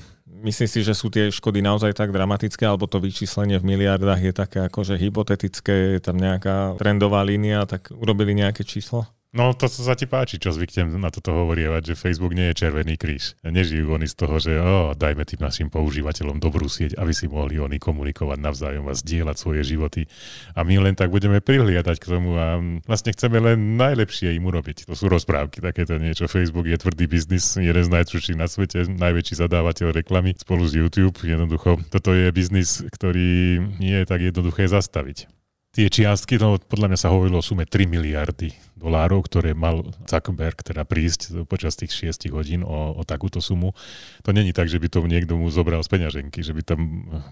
Myslíš 0.43 0.69
si, 0.75 0.79
že 0.83 0.91
sú 0.91 1.07
tie 1.07 1.31
škody 1.31 1.63
naozaj 1.63 1.95
tak 1.95 2.11
dramatické, 2.11 2.67
alebo 2.67 2.83
to 2.83 2.99
vyčíslenie 2.99 3.63
v 3.63 3.67
miliardách 3.75 4.19
je 4.19 4.33
také 4.35 4.59
akože 4.67 4.99
hypotetické, 4.99 5.95
je 5.95 6.01
tam 6.03 6.19
nejaká 6.19 6.75
trendová 6.75 7.23
línia, 7.23 7.63
tak 7.63 7.95
urobili 7.95 8.35
nejaké 8.35 8.67
číslo? 8.67 9.07
No 9.33 9.49
to 9.57 9.65
sa 9.65 9.97
ti 9.97 10.05
páči, 10.05 10.37
čo 10.37 10.53
zvyknem 10.53 10.93
na 11.01 11.09
toto 11.09 11.33
hovorievať, 11.33 11.81
že 11.89 11.97
Facebook 11.97 12.37
nie 12.37 12.53
je 12.53 12.61
červený 12.61 13.01
kríž. 13.01 13.33
Nežijú 13.41 13.89
oni 13.89 14.05
z 14.05 14.13
toho, 14.13 14.37
že 14.37 14.61
oh, 14.61 14.93
dajme 14.93 15.25
tým 15.25 15.41
našim 15.41 15.67
používateľom 15.73 16.37
dobrú 16.37 16.69
sieť, 16.69 16.93
aby 17.01 17.17
si 17.17 17.25
mohli 17.25 17.57
oni 17.57 17.81
komunikovať 17.81 18.37
navzájom 18.37 18.85
a 18.85 18.93
zdieľať 18.93 19.33
svoje 19.33 19.65
životy. 19.65 20.05
A 20.53 20.61
my 20.61 20.85
len 20.85 20.93
tak 20.93 21.09
budeme 21.09 21.41
prihliadať 21.41 21.97
k 21.97 22.05
tomu 22.13 22.37
a 22.37 22.61
vlastne 22.85 23.09
chceme 23.09 23.41
len 23.41 23.73
najlepšie 23.73 24.37
im 24.37 24.45
urobiť. 24.45 24.85
To 24.85 24.93
sú 24.93 25.09
rozprávky, 25.09 25.65
takéto 25.65 25.97
niečo. 25.97 26.29
Facebook 26.29 26.69
je 26.69 26.77
tvrdý 26.77 27.09
biznis, 27.09 27.57
jeden 27.57 27.81
z 27.81 27.89
najtvrdších 27.89 28.37
na 28.37 28.45
svete, 28.45 28.85
najväčší 28.85 29.33
zadávateľ 29.33 29.97
reklamy 29.97 30.37
spolu 30.37 30.69
s 30.69 30.77
YouTube. 30.77 31.17
Jednoducho, 31.25 31.81
toto 31.89 32.13
je 32.13 32.29
biznis, 32.29 32.85
ktorý 32.85 33.65
nie 33.81 33.97
je 33.97 34.05
tak 34.05 34.21
jednoduché 34.21 34.69
zastaviť. 34.69 35.42
Tie 35.73 35.89
čiastky, 35.89 36.37
no 36.37 36.61
podľa 36.61 36.93
mňa 36.93 36.99
sa 37.01 37.09
hovorilo 37.09 37.41
o 37.41 37.45
sume 37.45 37.65
3 37.65 37.89
miliardy 37.89 38.53
dolárov, 38.77 39.25
ktoré 39.25 39.57
mal 39.57 39.81
Zuckerberg 40.05 40.61
teda 40.61 40.85
prísť 40.85 41.47
počas 41.49 41.73
tých 41.73 42.13
6 42.13 42.29
hodín 42.29 42.61
o, 42.61 42.93
o 42.93 43.01
takúto 43.01 43.41
sumu. 43.41 43.73
To 44.21 44.29
není 44.29 44.53
tak, 44.53 44.69
že 44.69 44.77
by 44.77 44.87
to 44.91 45.01
niekto 45.09 45.33
mu 45.33 45.49
zobral 45.49 45.81
z 45.81 45.89
peňaženky, 45.89 46.45
že 46.45 46.53
by 46.53 46.61
tam 46.61 46.79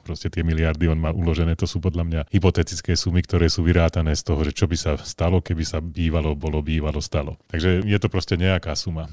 proste 0.01 0.31
tie 0.33 0.41
miliardy 0.41 0.89
on 0.89 0.98
mal 0.98 1.13
uložené. 1.13 1.53
To 1.60 1.69
sú 1.69 1.77
podľa 1.83 2.03
mňa 2.07 2.21
hypotetické 2.33 2.98
sumy, 2.98 3.21
ktoré 3.21 3.51
sú 3.51 3.62
vyrátané 3.62 4.17
z 4.17 4.24
toho, 4.25 4.41
že 4.41 4.55
čo 4.55 4.65
by 4.65 4.77
sa 4.79 4.91
stalo, 4.98 5.43
keby 5.43 5.62
sa 5.62 5.83
bývalo, 5.83 6.33
bolo, 6.33 6.65
bývalo, 6.65 6.98
stalo. 7.03 7.38
Takže 7.51 7.86
je 7.86 7.98
to 8.01 8.07
proste 8.10 8.39
nejaká 8.39 8.74
suma 8.74 9.12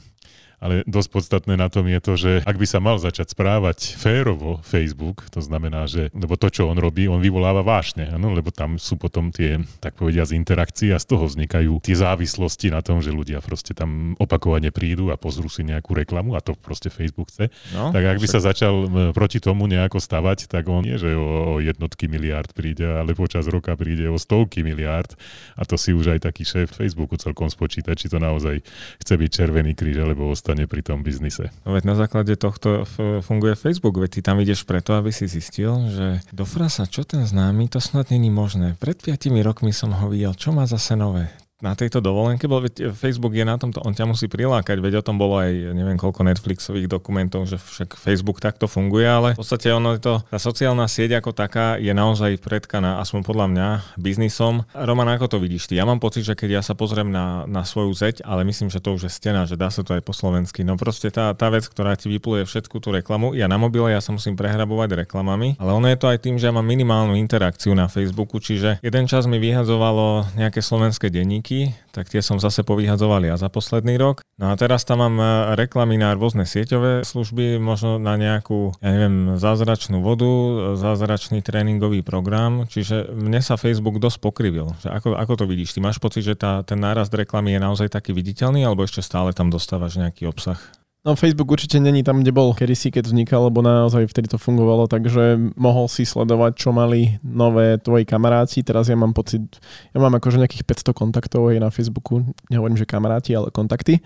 ale 0.58 0.82
dosť 0.86 1.08
podstatné 1.14 1.54
na 1.54 1.70
tom 1.70 1.86
je 1.86 2.00
to, 2.02 2.12
že 2.18 2.32
ak 2.42 2.58
by 2.58 2.66
sa 2.66 2.82
mal 2.82 2.98
začať 2.98 3.34
správať 3.34 3.94
férovo 3.94 4.58
Facebook, 4.66 5.26
to 5.30 5.38
znamená, 5.38 5.86
že, 5.86 6.10
lebo 6.10 6.34
to, 6.34 6.50
čo 6.50 6.66
on 6.66 6.78
robí, 6.78 7.06
on 7.06 7.22
vyvoláva 7.22 7.62
vášne, 7.62 8.10
ano, 8.10 8.34
lebo 8.34 8.50
tam 8.50 8.74
sú 8.76 8.98
potom 8.98 9.30
tie, 9.30 9.62
tak 9.78 9.94
povediať, 9.94 10.34
interakcie 10.34 10.90
a 10.90 10.98
z 10.98 11.06
toho 11.06 11.30
vznikajú 11.30 11.78
tie 11.78 11.94
závislosti 11.94 12.74
na 12.74 12.82
tom, 12.82 12.98
že 12.98 13.14
ľudia 13.14 13.38
proste 13.38 13.72
tam 13.72 14.18
opakovane 14.18 14.74
prídu 14.74 15.14
a 15.14 15.16
pozrú 15.16 15.46
si 15.46 15.62
nejakú 15.62 15.94
reklamu 15.94 16.34
a 16.34 16.42
to 16.42 16.58
proste 16.58 16.90
Facebook 16.90 17.30
chce. 17.30 17.54
No, 17.72 17.94
tak 17.94 18.02
ak 18.02 18.18
by 18.18 18.26
však... 18.26 18.34
sa 18.42 18.48
začal 18.50 18.74
proti 19.14 19.38
tomu 19.38 19.70
nejako 19.70 20.02
stavať, 20.02 20.50
tak 20.50 20.66
on 20.66 20.82
nie, 20.82 20.98
že 20.98 21.14
o 21.14 21.62
jednotky 21.62 22.10
miliárd 22.10 22.50
príde, 22.50 22.84
ale 22.84 23.14
počas 23.14 23.46
roka 23.46 23.72
príde 23.78 24.10
o 24.10 24.18
stovky 24.18 24.66
miliárd 24.66 25.14
a 25.54 25.62
to 25.62 25.78
si 25.78 25.94
už 25.94 26.18
aj 26.18 26.26
taký 26.26 26.42
šéf 26.42 26.74
Facebooku 26.74 27.14
celkom 27.14 27.46
spočíta, 27.46 27.94
či 27.94 28.10
to 28.10 28.18
naozaj 28.18 28.58
chce 28.98 29.14
byť 29.14 29.30
červený 29.30 29.72
kríž 29.78 30.02
alebo 30.02 30.34
ostane 30.48 30.64
pri 30.64 30.80
tom 30.80 31.04
biznise. 31.04 31.52
No 31.68 31.76
veď 31.76 31.84
na 31.84 31.92
základe 31.92 32.32
tohto 32.40 32.88
funguje 33.20 33.52
Facebook, 33.52 34.00
veď 34.00 34.10
ty 34.16 34.20
tam 34.24 34.40
ideš 34.40 34.64
preto, 34.64 34.96
aby 34.96 35.12
si 35.12 35.28
zistil, 35.28 35.92
že 35.92 36.24
do 36.32 36.48
frasa, 36.48 36.88
čo 36.88 37.04
ten 37.04 37.28
známy, 37.28 37.68
to 37.68 37.84
snad 37.84 38.08
není 38.08 38.32
možné. 38.32 38.80
Pred 38.80 38.96
5 39.04 39.28
rokmi 39.44 39.76
som 39.76 39.92
ho 39.92 40.08
videl, 40.08 40.32
čo 40.32 40.56
má 40.56 40.64
zase 40.64 40.96
nové 40.96 41.28
na 41.58 41.74
tejto 41.74 41.98
dovolenke, 41.98 42.46
bo 42.46 42.62
Facebook 42.94 43.34
je 43.34 43.42
na 43.42 43.58
tomto, 43.58 43.82
on 43.82 43.90
ťa 43.90 44.06
musí 44.06 44.30
prilákať, 44.30 44.78
veď 44.78 45.02
o 45.02 45.06
tom 45.06 45.18
bolo 45.18 45.42
aj 45.42 45.74
neviem 45.74 45.98
koľko 45.98 46.22
Netflixových 46.22 46.86
dokumentov, 46.86 47.50
že 47.50 47.58
však 47.58 47.98
Facebook 47.98 48.38
takto 48.38 48.70
funguje, 48.70 49.02
ale 49.02 49.28
v 49.34 49.42
podstate 49.42 49.74
ono 49.74 49.98
je 49.98 50.00
to, 50.06 50.14
tá 50.22 50.38
sociálna 50.38 50.86
sieť 50.86 51.18
ako 51.18 51.34
taká 51.34 51.74
je 51.82 51.90
naozaj 51.90 52.38
predkaná, 52.38 53.02
aspoň 53.02 53.20
podľa 53.26 53.46
mňa, 53.50 53.68
biznisom. 53.98 54.62
Roman, 54.70 55.10
ako 55.18 55.34
to 55.34 55.38
vidíš 55.42 55.66
ty? 55.66 55.74
Ja 55.74 55.82
mám 55.82 55.98
pocit, 55.98 56.22
že 56.22 56.38
keď 56.38 56.58
ja 56.58 56.62
sa 56.62 56.78
pozriem 56.78 57.10
na, 57.10 57.42
na 57.50 57.66
svoju 57.66 57.90
zeď, 57.90 58.22
ale 58.22 58.46
myslím, 58.46 58.70
že 58.70 58.78
to 58.78 58.94
už 58.94 59.10
je 59.10 59.12
stena, 59.12 59.42
že 59.42 59.58
dá 59.58 59.74
sa 59.74 59.82
to 59.82 59.98
aj 59.98 60.02
po 60.06 60.14
slovensky. 60.14 60.62
No 60.62 60.78
proste 60.78 61.10
tá, 61.10 61.34
tá 61.34 61.50
vec, 61.50 61.66
ktorá 61.66 61.98
ti 61.98 62.06
vypluje 62.06 62.46
všetku 62.46 62.78
tú 62.78 62.94
reklamu, 62.94 63.34
ja 63.34 63.50
na 63.50 63.58
mobile, 63.58 63.90
ja 63.90 63.98
sa 63.98 64.14
musím 64.14 64.38
prehrabovať 64.38 64.94
reklamami, 65.06 65.58
ale 65.58 65.74
ono 65.74 65.90
je 65.90 65.98
to 65.98 66.06
aj 66.06 66.22
tým, 66.22 66.38
že 66.38 66.46
ja 66.46 66.54
mám 66.54 66.66
minimálnu 66.70 67.18
interakciu 67.18 67.74
na 67.74 67.90
Facebooku, 67.90 68.38
čiže 68.38 68.78
jeden 68.78 69.10
čas 69.10 69.26
mi 69.26 69.42
vyhadzovalo 69.42 70.38
nejaké 70.38 70.62
slovenské 70.62 71.10
denníky, 71.10 71.47
linky, 71.48 71.72
tak 71.96 72.12
tie 72.12 72.20
som 72.20 72.36
zase 72.36 72.62
povyhadzoval 72.62 73.24
ja 73.24 73.34
za 73.40 73.48
posledný 73.48 73.96
rok. 73.96 74.20
No 74.38 74.52
a 74.52 74.54
teraz 74.54 74.84
tam 74.84 75.00
mám 75.00 75.16
e, 75.18 75.26
reklamy 75.56 75.96
na 75.96 76.12
rôzne 76.14 76.44
sieťové 76.44 77.02
služby, 77.02 77.58
možno 77.58 77.96
na 77.96 78.14
nejakú, 78.14 78.76
ja 78.78 78.90
neviem, 78.92 79.40
zázračnú 79.40 80.04
vodu, 80.04 80.28
zázračný 80.76 81.40
tréningový 81.40 82.04
program, 82.04 82.68
čiže 82.68 83.10
mne 83.10 83.40
sa 83.40 83.56
Facebook 83.56 83.98
dosť 83.98 84.18
pokrivil. 84.20 84.76
Že 84.84 84.88
ako, 84.92 85.08
ako 85.16 85.32
to 85.40 85.44
vidíš? 85.48 85.74
Ty 85.74 85.80
máš 85.82 85.98
pocit, 85.98 86.22
že 86.22 86.38
tá, 86.38 86.62
ten 86.62 86.78
nárast 86.78 87.10
reklamy 87.10 87.56
je 87.56 87.60
naozaj 87.64 87.88
taký 87.90 88.12
viditeľný, 88.12 88.62
alebo 88.62 88.84
ešte 88.84 89.00
stále 89.00 89.32
tam 89.32 89.48
dostávaš 89.48 89.98
nejaký 89.98 90.28
obsah? 90.28 90.60
No 91.08 91.16
Facebook 91.16 91.48
určite 91.48 91.80
není 91.80 92.04
tam, 92.04 92.20
kde 92.20 92.36
bol 92.36 92.52
kedysi, 92.52 92.92
keď 92.92 93.08
vznikal, 93.08 93.48
lebo 93.48 93.64
naozaj 93.64 94.12
vtedy 94.12 94.28
to 94.28 94.36
fungovalo, 94.36 94.84
takže 94.92 95.40
mohol 95.56 95.88
si 95.88 96.04
sledovať, 96.04 96.60
čo 96.60 96.68
mali 96.68 97.16
nové 97.24 97.80
tvoji 97.80 98.04
kamaráti. 98.04 98.60
Teraz 98.60 98.92
ja 98.92 98.96
mám 99.00 99.16
pocit, 99.16 99.40
ja 99.96 100.04
mám 100.04 100.12
akože 100.20 100.36
nejakých 100.36 100.68
500 100.68 100.92
kontaktov 100.92 101.48
aj 101.48 101.64
na 101.64 101.72
Facebooku, 101.72 102.28
nehovorím, 102.52 102.76
že 102.76 102.84
kamaráti, 102.84 103.32
ale 103.32 103.48
kontakty. 103.48 104.04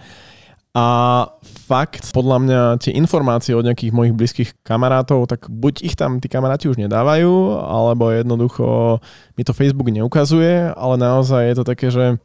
A 0.72 1.28
fakt, 1.68 2.16
podľa 2.16 2.38
mňa 2.40 2.60
tie 2.80 2.96
informácie 2.96 3.52
od 3.52 3.60
nejakých 3.60 3.92
mojich 3.92 4.16
blízkych 4.16 4.50
kamarátov, 4.64 5.28
tak 5.28 5.52
buď 5.52 5.84
ich 5.84 5.92
tam 6.00 6.16
tí 6.16 6.32
kamaráti 6.32 6.72
už 6.72 6.80
nedávajú, 6.80 7.60
alebo 7.60 8.08
jednoducho 8.08 8.96
mi 9.36 9.44
to 9.44 9.52
Facebook 9.52 9.92
neukazuje, 9.92 10.72
ale 10.72 10.94
naozaj 10.96 11.44
je 11.44 11.56
to 11.60 11.64
také, 11.68 11.92
že 11.92 12.16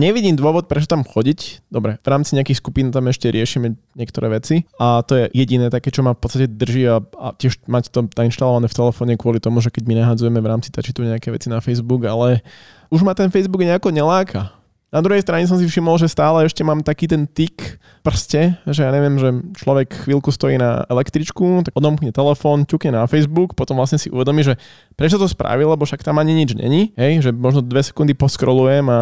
nevidím 0.00 0.40
dôvod, 0.40 0.72
prečo 0.72 0.88
tam 0.88 1.04
chodiť. 1.04 1.68
Dobre, 1.68 2.00
v 2.00 2.08
rámci 2.08 2.32
nejakých 2.32 2.64
skupín 2.64 2.88
tam 2.96 3.12
ešte 3.12 3.28
riešime 3.28 3.76
niektoré 3.92 4.32
veci 4.32 4.64
a 4.80 5.04
to 5.04 5.20
je 5.20 5.24
jediné 5.36 5.68
také, 5.68 5.92
čo 5.92 6.00
ma 6.00 6.16
v 6.16 6.20
podstate 6.24 6.48
drží 6.48 6.88
a, 6.88 7.04
a 7.20 7.36
tiež 7.36 7.60
mať 7.68 7.92
to 7.92 8.08
nainštalované 8.08 8.72
v 8.72 8.78
telefóne 8.80 9.12
kvôli 9.20 9.36
tomu, 9.36 9.60
že 9.60 9.68
keď 9.68 9.84
my 9.84 9.94
nahadzujeme 10.00 10.40
v 10.40 10.48
rámci 10.48 10.72
tačitu 10.72 11.04
nejaké 11.04 11.28
veci 11.28 11.52
na 11.52 11.60
Facebook, 11.60 12.08
ale 12.08 12.40
už 12.88 13.04
ma 13.04 13.12
ten 13.12 13.28
Facebook 13.28 13.60
nejako 13.60 13.92
neláka 13.92 14.61
na 14.92 15.00
druhej 15.00 15.24
strane 15.24 15.48
som 15.48 15.56
si 15.56 15.64
všimol, 15.64 15.96
že 15.96 16.12
stále 16.12 16.44
ešte 16.44 16.60
mám 16.60 16.84
taký 16.84 17.08
ten 17.08 17.24
tik 17.24 17.80
prste, 18.04 18.60
že 18.68 18.84
ja 18.84 18.92
neviem, 18.92 19.16
že 19.16 19.32
človek 19.56 20.04
chvíľku 20.04 20.28
stojí 20.28 20.60
na 20.60 20.84
električku, 20.92 21.64
tak 21.64 21.72
odomkne 21.72 22.12
telefón, 22.12 22.68
ťukne 22.68 23.00
na 23.00 23.08
Facebook, 23.08 23.56
potom 23.56 23.80
vlastne 23.80 23.96
si 23.96 24.12
uvedomí, 24.12 24.44
že 24.44 24.60
prečo 24.92 25.16
to 25.16 25.24
spravil, 25.24 25.72
lebo 25.72 25.88
však 25.88 26.04
tam 26.04 26.20
ani 26.20 26.36
nič 26.36 26.52
není, 26.52 26.92
hej, 27.00 27.24
že 27.24 27.30
možno 27.32 27.64
dve 27.64 27.80
sekundy 27.80 28.12
poskrolujem 28.12 28.84
a 28.92 29.00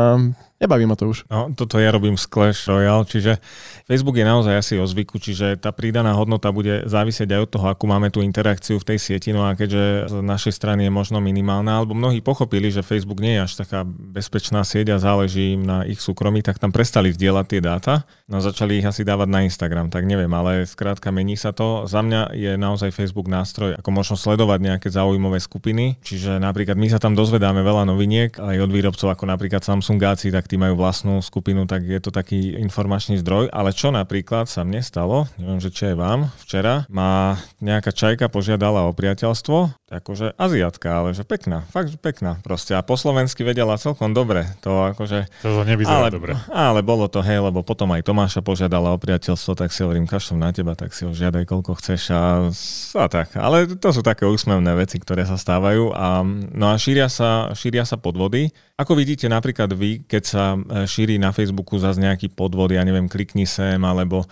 Nebaví 0.60 0.84
ma 0.84 0.92
to 0.92 1.08
už. 1.08 1.24
No, 1.32 1.48
toto 1.56 1.80
ja 1.80 1.88
robím 1.88 2.20
z 2.20 2.28
Clash 2.28 2.68
Royale, 2.68 3.08
čiže 3.08 3.40
Facebook 3.88 4.20
je 4.20 4.28
naozaj 4.28 4.60
asi 4.60 4.74
o 4.76 4.84
zvyku, 4.84 5.16
čiže 5.16 5.56
tá 5.56 5.72
prídaná 5.72 6.12
hodnota 6.12 6.52
bude 6.52 6.84
závisieť 6.84 7.32
aj 7.32 7.40
od 7.40 7.50
toho, 7.56 7.66
akú 7.72 7.88
máme 7.88 8.12
tú 8.12 8.20
interakciu 8.20 8.76
v 8.76 8.84
tej 8.92 8.98
sieti, 9.00 9.32
no 9.32 9.48
a 9.48 9.56
keďže 9.56 10.12
z 10.12 10.14
našej 10.20 10.52
strany 10.52 10.84
je 10.84 10.92
možno 10.92 11.16
minimálna, 11.24 11.80
alebo 11.80 11.96
mnohí 11.96 12.20
pochopili, 12.20 12.68
že 12.68 12.84
Facebook 12.84 13.24
nie 13.24 13.40
je 13.40 13.48
až 13.48 13.52
taká 13.64 13.88
bezpečná 13.88 14.60
sieť 14.60 14.92
a 14.92 15.00
záleží 15.00 15.56
im 15.56 15.64
na 15.64 15.88
ich 15.88 15.96
súkromí, 15.96 16.44
tak 16.44 16.60
tam 16.60 16.76
prestali 16.76 17.08
zdieľať 17.08 17.46
tie 17.48 17.60
dáta, 17.64 18.04
no 18.28 18.44
začali 18.44 18.84
ich 18.84 18.84
asi 18.84 19.00
dávať 19.00 19.32
na 19.32 19.40
Instagram, 19.48 19.88
tak 19.88 20.04
neviem, 20.04 20.28
ale 20.36 20.68
skrátka 20.68 21.08
mení 21.08 21.40
sa 21.40 21.56
to. 21.56 21.88
Za 21.88 22.04
mňa 22.04 22.36
je 22.36 22.60
naozaj 22.60 22.92
Facebook 22.92 23.32
nástroj, 23.32 23.80
ako 23.80 23.88
možno 23.96 24.20
sledovať 24.20 24.60
nejaké 24.60 24.92
zaujímavé 24.92 25.40
skupiny, 25.40 25.96
čiže 26.04 26.36
napríklad 26.36 26.76
my 26.76 26.92
sa 26.92 27.00
tam 27.00 27.16
dozvedáme 27.16 27.64
veľa 27.64 27.88
noviniek 27.88 28.36
aj 28.36 28.60
od 28.60 28.68
výrobcov 28.68 29.08
ako 29.08 29.24
napríklad 29.24 29.64
Samsungáci, 29.64 30.28
tak 30.28 30.49
tí 30.50 30.58
majú 30.58 30.74
vlastnú 30.74 31.22
skupinu, 31.22 31.70
tak 31.70 31.86
je 31.86 32.02
to 32.02 32.10
taký 32.10 32.58
informačný 32.58 33.22
zdroj. 33.22 33.54
Ale 33.54 33.70
čo 33.70 33.94
napríklad 33.94 34.50
sa 34.50 34.66
mne 34.66 34.82
stalo, 34.82 35.30
neviem, 35.38 35.62
že 35.62 35.70
čo 35.70 35.94
je 35.94 35.94
vám, 35.94 36.34
včera 36.42 36.82
ma 36.90 37.38
nejaká 37.62 37.94
čajka 37.94 38.26
požiadala 38.26 38.90
o 38.90 38.90
priateľstvo, 38.90 39.79
akože 39.90 40.38
aziatka, 40.38 41.02
ale 41.02 41.18
že 41.18 41.26
pekná, 41.26 41.66
fakt 41.74 41.98
pekná 41.98 42.38
proste. 42.46 42.78
A 42.78 42.86
po 42.86 42.94
slovensky 42.94 43.42
vedela 43.42 43.74
celkom 43.74 44.14
dobre. 44.14 44.46
To 44.62 44.94
akože... 44.94 45.26
To 45.42 45.66
nevyzerá 45.66 46.06
ale, 46.06 46.14
dobre. 46.14 46.32
Ale 46.46 46.86
bolo 46.86 47.10
to, 47.10 47.18
hej, 47.26 47.42
lebo 47.42 47.66
potom 47.66 47.90
aj 47.90 48.06
Tomáša 48.06 48.40
požiadala 48.40 48.94
o 48.94 49.02
priateľstvo, 49.02 49.58
tak 49.58 49.74
si 49.74 49.82
hovorím, 49.82 50.06
kašlom 50.06 50.38
na 50.38 50.54
teba, 50.54 50.78
tak 50.78 50.94
si 50.94 51.02
ho 51.02 51.10
žiadaj 51.10 51.42
koľko 51.42 51.74
chceš 51.82 52.14
a, 52.14 52.46
a 53.02 53.06
tak. 53.10 53.34
Ale 53.34 53.66
to 53.66 53.90
sú 53.90 54.06
také 54.06 54.30
úsmevné 54.30 54.78
veci, 54.78 55.02
ktoré 55.02 55.26
sa 55.26 55.34
stávajú. 55.34 55.90
A, 55.90 56.22
no 56.54 56.70
a 56.70 56.78
šíria 56.78 57.10
sa, 57.10 57.50
šíria 57.58 57.82
sa 57.82 57.98
podvody. 57.98 58.54
Ako 58.78 58.94
vidíte 58.94 59.26
napríklad 59.26 59.74
vy, 59.74 60.06
keď 60.06 60.22
sa 60.22 60.54
e, 60.54 60.86
šíri 60.86 61.18
na 61.18 61.34
Facebooku 61.34 61.82
zase 61.82 61.98
nejaký 61.98 62.30
podvod, 62.30 62.70
ja 62.70 62.86
neviem, 62.86 63.10
klikni 63.10 63.42
sem, 63.42 63.82
alebo 63.82 64.22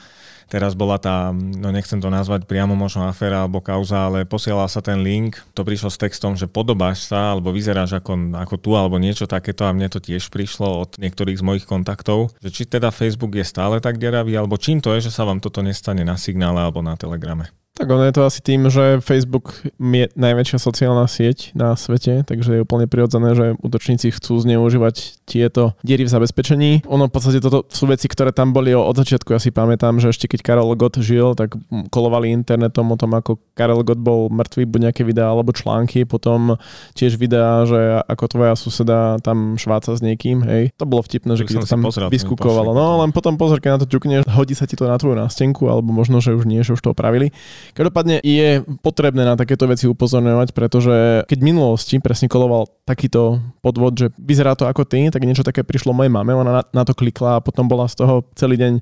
teraz 0.49 0.73
bola 0.73 0.97
tá, 0.97 1.31
no 1.33 1.69
nechcem 1.71 2.01
to 2.01 2.09
nazvať 2.09 2.49
priamo 2.49 2.73
možno 2.73 3.07
aféra 3.07 3.45
alebo 3.45 3.61
kauza, 3.61 4.09
ale 4.09 4.25
posielal 4.25 4.67
sa 4.67 4.81
ten 4.81 5.05
link, 5.05 5.39
to 5.53 5.63
prišlo 5.63 5.93
s 5.93 6.01
textom, 6.01 6.35
že 6.35 6.49
podobáš 6.49 7.07
sa 7.07 7.37
alebo 7.37 7.53
vyzeráš 7.53 8.01
ako, 8.01 8.35
ako 8.35 8.55
tu 8.57 8.71
alebo 8.75 8.97
niečo 8.97 9.29
takéto 9.29 9.69
a 9.69 9.77
mne 9.77 9.93
to 9.93 10.01
tiež 10.01 10.33
prišlo 10.33 10.89
od 10.89 10.91
niektorých 10.97 11.39
z 11.39 11.47
mojich 11.47 11.67
kontaktov, 11.69 12.33
že 12.41 12.51
či 12.51 12.63
teda 12.65 12.89
Facebook 12.89 13.37
je 13.37 13.45
stále 13.45 13.79
tak 13.79 14.01
deravý, 14.01 14.35
alebo 14.35 14.59
čím 14.59 14.81
to 14.81 14.97
je, 14.97 15.07
že 15.07 15.15
sa 15.15 15.29
vám 15.29 15.39
toto 15.39 15.61
nestane 15.61 16.03
na 16.03 16.17
signále 16.17 16.65
alebo 16.65 16.81
na 16.81 16.97
telegrame. 16.97 17.53
Tak 17.79 17.87
ono 17.87 18.11
je 18.11 18.15
to 18.19 18.27
asi 18.27 18.43
tým, 18.43 18.67
že 18.67 18.99
Facebook 18.99 19.55
je 19.79 20.11
najväčšia 20.19 20.59
sociálna 20.59 21.07
sieť 21.07 21.55
na 21.55 21.79
svete, 21.79 22.27
takže 22.27 22.59
je 22.59 22.65
úplne 22.67 22.91
prirodzené, 22.91 23.39
že 23.39 23.55
útočníci 23.63 24.11
chcú 24.19 24.35
zneužívať 24.43 25.23
tieto 25.23 25.79
diery 25.87 26.03
v 26.03 26.11
zabezpečení. 26.11 26.71
Ono 26.91 27.07
v 27.07 27.13
podstate 27.15 27.39
toto 27.39 27.63
sú 27.71 27.87
veci, 27.87 28.11
ktoré 28.11 28.35
tam 28.35 28.51
boli 28.51 28.75
od 28.75 28.99
začiatku. 28.99 29.31
Ja 29.31 29.39
si 29.39 29.55
pamätám, 29.55 30.03
že 30.03 30.11
ešte 30.11 30.27
keď 30.27 30.43
Karel 30.43 30.75
Gott 30.75 30.99
žil, 30.99 31.39
tak 31.39 31.55
kolovali 31.95 32.35
internetom 32.35 32.91
o 32.91 32.99
tom, 32.99 33.15
ako 33.15 33.39
Karel 33.55 33.87
Gott 33.87 34.03
bol 34.03 34.27
mŕtvý, 34.27 34.67
buď 34.67 34.81
nejaké 34.91 35.07
videá 35.07 35.31
alebo 35.31 35.55
články, 35.55 36.03
potom 36.03 36.59
tiež 36.99 37.15
videá, 37.15 37.63
že 37.63 38.03
ako 38.11 38.25
tvoja 38.27 38.59
suseda 38.59 39.23
tam 39.23 39.55
šváca 39.55 39.95
s 39.95 40.03
niekým, 40.03 40.43
hej. 40.43 40.75
To 40.83 40.85
bolo 40.85 41.07
vtipné, 41.07 41.39
že 41.39 41.47
keď 41.47 41.63
to 41.63 41.79
tam 41.79 41.87
vyskúkovalo. 42.11 42.75
No 42.75 43.07
len 43.07 43.15
potom 43.15 43.39
pozor, 43.39 43.63
keď 43.63 43.79
na 43.79 43.81
to 43.85 43.87
ťukneš, 43.87 44.27
hodí 44.27 44.59
sa 44.59 44.67
ti 44.67 44.75
to 44.75 44.91
na 44.91 44.99
tvoju 44.99 45.15
nástenku, 45.15 45.71
alebo 45.71 45.95
možno, 45.95 46.19
že 46.19 46.35
už 46.35 46.43
nie, 46.43 46.67
že 46.67 46.75
už 46.75 46.83
to 46.83 46.91
opravili. 46.91 47.31
Každopádne 47.77 48.21
je 48.25 48.63
potrebné 48.81 49.23
na 49.25 49.35
takéto 49.35 49.69
veci 49.69 49.89
upozorňovať, 49.89 50.49
pretože 50.53 51.25
keď 51.29 51.39
v 51.39 51.49
minulosti 51.49 51.97
presne 52.01 52.31
koloval 52.31 52.69
takýto 52.89 53.43
podvod, 53.61 53.97
že 53.99 54.07
vyzerá 54.19 54.57
to 54.57 54.69
ako 54.69 54.89
ty, 54.89 55.09
tak 55.13 55.25
niečo 55.25 55.47
také 55.47 55.65
prišlo 55.65 55.97
mojej 55.97 56.13
mame, 56.13 56.33
ona 56.33 56.53
na, 56.61 56.63
na 56.73 56.83
to 56.85 56.97
klikla 56.97 57.39
a 57.39 57.45
potom 57.45 57.69
bola 57.69 57.89
z 57.89 58.01
toho 58.01 58.25
celý 58.35 58.57
deň 58.57 58.73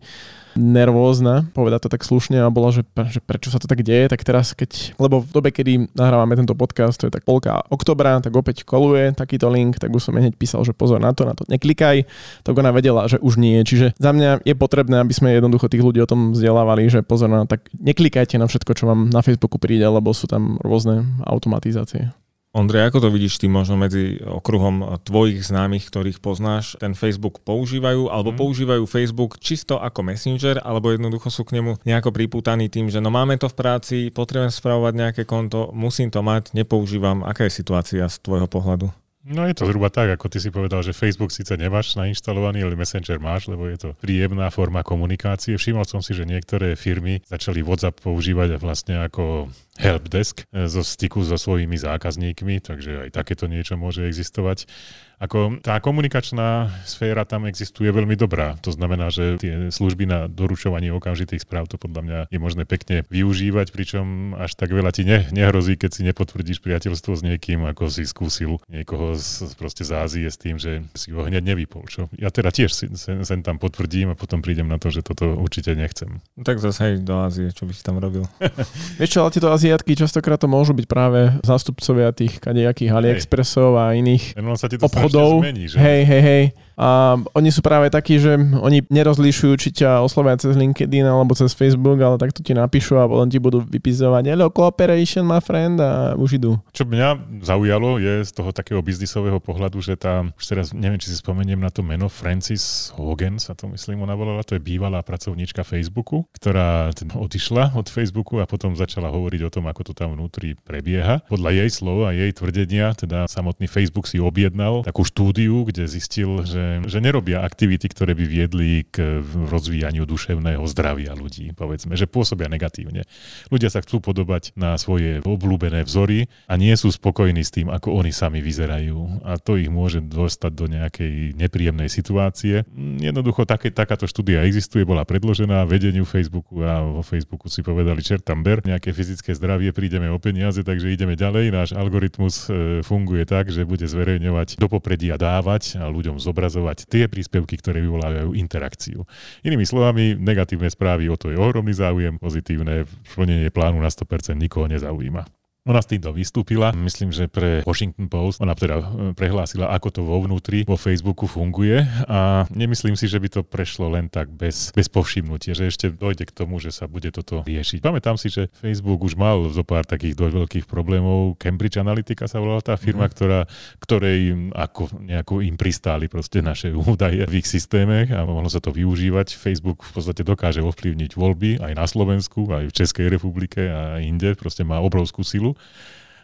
nervózna, 0.56 1.46
povedať 1.52 1.86
to 1.86 1.92
tak 1.92 2.02
slušne 2.02 2.40
a 2.42 2.48
bola, 2.50 2.72
že, 2.72 2.82
že 3.12 3.20
prečo 3.22 3.52
sa 3.52 3.60
to 3.60 3.68
tak 3.68 3.84
deje, 3.84 4.10
tak 4.10 4.24
teraz 4.24 4.56
keď, 4.56 4.96
lebo 4.98 5.22
v 5.22 5.30
dobe, 5.30 5.48
kedy 5.52 5.92
nahrávame 5.94 6.34
tento 6.34 6.56
podcast, 6.56 6.98
to 6.98 7.06
je 7.06 7.14
tak 7.14 7.22
polka 7.22 7.62
oktobra, 7.70 8.18
tak 8.24 8.32
opäť 8.34 8.64
koluje 8.64 9.14
takýto 9.14 9.46
link, 9.52 9.78
tak 9.78 9.92
už 9.92 10.10
som 10.10 10.16
hneď 10.16 10.34
písal, 10.34 10.64
že 10.64 10.74
pozor 10.74 10.98
na 10.98 11.12
to, 11.12 11.28
na 11.28 11.36
to 11.36 11.44
neklikaj, 11.46 12.08
tak 12.42 12.54
ona 12.56 12.72
vedela, 12.72 13.06
že 13.06 13.20
už 13.20 13.38
nie. 13.38 13.60
Čiže 13.62 13.94
za 14.00 14.10
mňa 14.10 14.42
je 14.42 14.54
potrebné, 14.58 14.98
aby 15.04 15.12
sme 15.14 15.36
jednoducho 15.36 15.70
tých 15.70 15.84
ľudí 15.84 16.02
o 16.02 16.10
tom 16.10 16.32
vzdelávali, 16.32 16.88
že 16.88 17.06
pozor 17.06 17.30
na 17.30 17.44
tak 17.46 17.68
neklikajte 17.76 18.40
na 18.40 18.50
všetko, 18.50 18.72
čo 18.74 18.84
vám 18.88 19.12
na 19.12 19.20
Facebooku 19.20 19.60
príde, 19.60 19.86
lebo 19.86 20.10
sú 20.10 20.26
tam 20.26 20.58
rôzne 20.64 21.06
automatizácie. 21.22 22.10
Ondrej, 22.56 22.88
ako 22.88 23.04
to 23.04 23.08
vidíš 23.12 23.36
ty 23.36 23.52
možno 23.52 23.76
medzi 23.76 24.16
okruhom 24.24 24.96
tvojich 25.04 25.44
známych, 25.44 25.92
ktorých 25.92 26.24
poznáš, 26.24 26.80
ten 26.80 26.96
Facebook 26.96 27.44
používajú, 27.44 28.08
alebo 28.08 28.32
mm. 28.32 28.38
používajú 28.40 28.82
Facebook 28.88 29.36
čisto 29.36 29.76
ako 29.76 30.00
messenger, 30.08 30.64
alebo 30.64 30.88
jednoducho 30.88 31.28
sú 31.28 31.44
k 31.44 31.60
nemu 31.60 31.76
nejako 31.84 32.16
pripútaní 32.16 32.72
tým, 32.72 32.88
že 32.88 33.04
no 33.04 33.12
máme 33.12 33.36
to 33.36 33.52
v 33.52 33.58
práci, 33.60 33.96
potrebujem 34.08 34.48
spravovať 34.48 34.92
nejaké 34.96 35.22
konto, 35.28 35.68
musím 35.76 36.08
to 36.08 36.24
mať, 36.24 36.56
nepoužívam. 36.56 37.28
Aká 37.28 37.44
je 37.44 37.60
situácia 37.60 38.08
z 38.08 38.16
tvojho 38.24 38.48
pohľadu? 38.48 38.88
No 39.26 39.42
je 39.42 39.58
to 39.58 39.66
zhruba 39.66 39.90
tak, 39.90 40.06
ako 40.14 40.30
ty 40.30 40.38
si 40.38 40.54
povedal, 40.54 40.86
že 40.86 40.94
Facebook 40.94 41.34
síce 41.34 41.50
nemáš 41.58 41.98
nainštalovaný, 41.98 42.62
ale 42.62 42.78
Messenger 42.78 43.18
máš, 43.18 43.50
lebo 43.50 43.66
je 43.66 43.74
to 43.74 43.90
príjemná 43.98 44.46
forma 44.54 44.86
komunikácie. 44.86 45.58
Všimol 45.58 45.82
som 45.82 45.98
si, 45.98 46.14
že 46.14 46.22
niektoré 46.22 46.78
firmy 46.78 47.18
začali 47.26 47.58
WhatsApp 47.58 47.98
používať 48.06 48.54
vlastne 48.62 49.02
ako 49.02 49.50
helpdesk 49.78 50.44
e, 50.50 50.66
zo 50.66 50.82
styku 50.82 51.22
so 51.22 51.36
svojimi 51.40 51.76
zákazníkmi, 51.76 52.64
takže 52.64 53.08
aj 53.08 53.10
takéto 53.14 53.46
niečo 53.46 53.78
môže 53.78 54.04
existovať. 54.04 54.68
Ako 55.16 55.64
tá 55.64 55.80
komunikačná 55.80 56.68
sféra 56.84 57.24
tam 57.24 57.48
existuje 57.48 57.88
veľmi 57.88 58.20
dobrá. 58.20 58.60
To 58.60 58.68
znamená, 58.68 59.08
že 59.08 59.40
tie 59.40 59.72
služby 59.72 60.04
na 60.04 60.28
doručovanie 60.28 60.92
okamžitých 60.92 61.40
správ 61.40 61.72
to 61.72 61.80
podľa 61.80 62.02
mňa 62.04 62.18
je 62.28 62.36
možné 62.36 62.68
pekne 62.68 63.00
využívať, 63.08 63.72
pričom 63.72 64.36
až 64.36 64.52
tak 64.60 64.76
veľa 64.76 64.92
ti 64.92 65.08
ne, 65.08 65.24
nehrozí, 65.32 65.80
keď 65.80 65.90
si 65.96 66.02
nepotvrdíš 66.04 66.60
priateľstvo 66.60 67.16
s 67.16 67.22
niekým, 67.24 67.64
ako 67.64 67.88
si 67.88 68.04
skúsil 68.04 68.60
niekoho 68.68 69.16
z, 69.16 69.56
proste 69.56 69.88
z 69.88 69.96
Ázie 69.96 70.28
s 70.28 70.36
tým, 70.36 70.60
že 70.60 70.84
si 70.92 71.16
ho 71.16 71.24
hneď 71.24 71.40
nevypol. 71.48 71.88
Čo? 71.88 72.12
Ja 72.20 72.28
teda 72.28 72.52
tiež 72.52 72.76
si, 72.76 72.84
sen, 73.00 73.24
sen 73.24 73.40
tam 73.40 73.56
potvrdím 73.56 74.12
a 74.12 74.18
potom 74.20 74.44
prídem 74.44 74.68
na 74.68 74.76
to, 74.76 74.92
že 74.92 75.00
toto 75.00 75.32
určite 75.32 75.72
nechcem. 75.72 76.20
Tak 76.36 76.60
zase 76.60 76.92
aj 76.92 76.94
do 77.00 77.24
Ázie, 77.24 77.56
čo 77.56 77.64
by 77.64 77.72
si 77.72 77.80
tam 77.80 77.96
robil. 77.96 78.28
Vieš 79.00 79.16
čo, 79.16 79.24
ale 79.24 79.32
tieto 79.32 79.48
Aziatky 79.66 79.98
častokrát 79.98 80.38
to 80.38 80.46
môžu 80.46 80.78
byť 80.78 80.86
práve 80.86 81.34
zástupcovia 81.42 82.14
tých 82.14 82.38
kadejakých 82.38 82.86
AliExpressov 82.94 83.74
a 83.74 83.98
iných 83.98 84.38
to 84.38 84.86
obchodov. 84.86 85.42
Zmení, 85.42 85.66
že? 85.66 85.82
Hej, 85.82 86.00
hej, 86.06 86.22
hej. 86.22 86.44
A 86.76 87.16
oni 87.32 87.48
sú 87.48 87.64
práve 87.64 87.88
takí, 87.88 88.20
že 88.20 88.36
oni 88.36 88.84
nerozlišujú, 88.92 89.52
či 89.56 89.68
ťa 89.80 90.04
oslovia 90.04 90.36
cez 90.36 90.52
LinkedIn 90.60 91.08
alebo 91.08 91.32
cez 91.32 91.56
Facebook, 91.56 91.96
ale 92.04 92.20
takto 92.20 92.44
ti 92.44 92.52
napíšu 92.52 93.00
a 93.00 93.08
potom 93.08 93.32
ti 93.32 93.40
budú 93.40 93.64
vypisovať 93.64 94.28
hello, 94.28 94.52
cooperation, 94.52 95.24
my 95.24 95.40
friend 95.40 95.80
a 95.80 96.12
už 96.20 96.36
idú. 96.36 96.60
Čo 96.76 96.84
mňa 96.84 97.40
zaujalo 97.40 97.96
je 97.96 98.28
z 98.28 98.30
toho 98.36 98.52
takého 98.52 98.84
biznisového 98.84 99.40
pohľadu, 99.40 99.80
že 99.80 99.96
tá, 99.96 100.28
už 100.36 100.44
teraz 100.44 100.76
neviem, 100.76 101.00
či 101.00 101.08
si 101.08 101.16
spomeniem 101.16 101.56
na 101.56 101.72
to 101.72 101.80
meno, 101.80 102.12
Francis 102.12 102.92
Hogan 102.92 103.40
sa 103.40 103.56
to 103.56 103.72
myslím 103.72 104.04
ona 104.04 104.12
volala, 104.12 104.44
to 104.44 104.60
je 104.60 104.60
bývalá 104.60 105.00
pracovníčka 105.00 105.64
Facebooku, 105.64 106.28
ktorá 106.36 106.92
odišla 107.16 107.72
od 107.72 107.88
Facebooku 107.88 108.36
a 108.36 108.44
potom 108.44 108.76
začala 108.76 109.08
hovoriť 109.08 109.40
o 109.48 109.52
tom, 109.52 109.64
ako 109.64 109.80
to 109.88 109.92
tam 109.96 110.12
vnútri 110.12 110.52
prebieha. 110.60 111.24
Podľa 111.24 111.64
jej 111.64 111.70
slov 111.72 112.04
a 112.04 112.12
jej 112.12 112.28
tvrdenia, 112.36 112.92
teda 112.92 113.24
samotný 113.24 113.64
Facebook 113.64 114.04
si 114.04 114.20
objednal 114.20 114.84
takú 114.84 115.08
štúdiu, 115.08 115.64
kde 115.64 115.88
zistil, 115.88 116.44
že 116.44 116.65
že, 116.86 116.98
nerobia 116.98 117.42
aktivity, 117.42 117.86
ktoré 117.90 118.12
by 118.16 118.24
viedli 118.24 118.84
k 118.88 119.22
rozvíjaniu 119.24 120.08
duševného 120.08 120.64
zdravia 120.68 121.14
ľudí, 121.14 121.54
povedzme, 121.54 121.94
že 121.94 122.10
pôsobia 122.10 122.50
negatívne. 122.50 123.04
Ľudia 123.48 123.70
sa 123.70 123.82
chcú 123.82 124.02
podobať 124.02 124.56
na 124.58 124.74
svoje 124.76 125.20
obľúbené 125.22 125.86
vzory 125.86 126.26
a 126.50 126.54
nie 126.58 126.72
sú 126.74 126.90
spokojní 126.90 127.42
s 127.42 127.54
tým, 127.54 127.68
ako 127.70 127.94
oni 127.96 128.10
sami 128.10 128.40
vyzerajú. 128.40 129.22
A 129.22 129.38
to 129.38 129.60
ich 129.60 129.70
môže 129.70 130.02
dostať 130.02 130.52
do 130.52 130.66
nejakej 130.66 131.36
nepríjemnej 131.38 131.88
situácie. 131.88 132.66
Jednoducho 133.00 133.46
také, 133.46 133.70
takáto 133.70 134.10
štúdia 134.10 134.42
existuje, 134.44 134.82
bola 134.82 135.06
predložená 135.06 135.62
vedeniu 135.68 136.02
Facebooku 136.02 136.64
a 136.64 136.82
vo 136.82 137.02
Facebooku 137.06 137.46
si 137.52 137.60
povedali, 137.60 138.00
čert 138.02 138.24
tam 138.26 138.42
ber, 138.42 138.64
nejaké 138.64 138.90
fyzické 138.90 139.36
zdravie, 139.36 139.70
prídeme 139.70 140.08
o 140.10 140.18
peniaze, 140.18 140.64
takže 140.64 140.90
ideme 140.90 141.14
ďalej. 141.14 141.54
Náš 141.54 141.70
algoritmus 141.76 142.48
e, 142.48 142.80
funguje 142.82 143.28
tak, 143.28 143.52
že 143.52 143.68
bude 143.68 143.84
zverejňovať 143.84 144.58
do 144.58 144.66
popredia 144.66 145.20
dávať 145.20 145.78
a 145.78 145.86
ľuďom 145.86 146.16
zobrazovať 146.18 146.55
ukazovať 146.56 146.88
tie 146.88 147.04
príspevky, 147.04 147.60
ktoré 147.60 147.84
vyvolávajú 147.84 148.32
interakciu. 148.32 149.04
Inými 149.44 149.68
slovami, 149.68 150.16
negatívne 150.16 150.72
správy 150.72 151.12
o 151.12 151.20
to 151.20 151.28
je 151.28 151.36
ohromný 151.36 151.76
záujem, 151.76 152.16
pozitívne 152.16 152.88
plnenie 153.12 153.52
plánu 153.52 153.76
na 153.84 153.92
100% 153.92 154.32
nikoho 154.40 154.64
nezaujíma. 154.64 155.35
Ona 155.66 155.82
s 155.82 155.90
týmto 155.90 156.14
vystúpila, 156.14 156.70
myslím, 156.78 157.10
že 157.10 157.26
pre 157.26 157.66
Washington 157.66 158.06
Post, 158.06 158.38
ona 158.38 158.54
teda 158.54 158.78
e, 158.78 158.84
prehlásila, 159.18 159.74
ako 159.74 159.88
to 159.90 160.00
vo 160.06 160.22
vnútri, 160.22 160.62
vo 160.62 160.78
Facebooku 160.78 161.26
funguje 161.26 161.82
a 162.06 162.46
nemyslím 162.54 162.94
si, 162.94 163.10
že 163.10 163.18
by 163.18 163.26
to 163.26 163.40
prešlo 163.42 163.90
len 163.90 164.06
tak 164.06 164.30
bez, 164.30 164.70
bez 164.70 164.86
povšimnutia, 164.86 165.58
že 165.58 165.66
ešte 165.66 165.90
dojde 165.90 166.30
k 166.30 166.36
tomu, 166.38 166.62
že 166.62 166.70
sa 166.70 166.86
bude 166.86 167.10
toto 167.10 167.42
riešiť. 167.42 167.82
Pamätám 167.82 168.14
si, 168.14 168.30
že 168.30 168.46
Facebook 168.62 169.02
už 169.02 169.18
mal 169.18 169.42
zo 169.50 169.66
pár 169.66 169.82
takých 169.82 170.14
dosť 170.14 170.34
veľkých 170.38 170.66
problémov. 170.70 171.34
Cambridge 171.34 171.82
Analytica 171.82 172.30
sa 172.30 172.38
volala 172.38 172.62
tá 172.62 172.78
firma, 172.78 173.10
mm. 173.10 173.12
ktorá, 173.18 173.40
ktorej 173.82 174.54
ako 174.54 175.02
nejako 175.02 175.42
im 175.42 175.58
pristáli 175.58 176.06
proste 176.06 176.46
naše 176.46 176.70
údaje 176.70 177.26
v 177.26 177.42
ich 177.42 177.50
systéme 177.50 178.06
a 178.06 178.22
mohlo 178.22 178.46
sa 178.46 178.62
to 178.62 178.70
využívať. 178.70 179.34
Facebook 179.34 179.82
v 179.82 179.98
podstate 179.98 180.22
dokáže 180.22 180.62
ovplyvniť 180.62 181.18
voľby 181.18 181.58
aj 181.58 181.72
na 181.74 181.90
Slovensku, 181.90 182.46
aj 182.54 182.70
v 182.70 182.76
Českej 182.86 183.10
republike 183.10 183.66
a 183.66 183.98
inde, 183.98 184.38
proste 184.38 184.62
má 184.62 184.78
obrovskú 184.78 185.26
silu. 185.26 185.55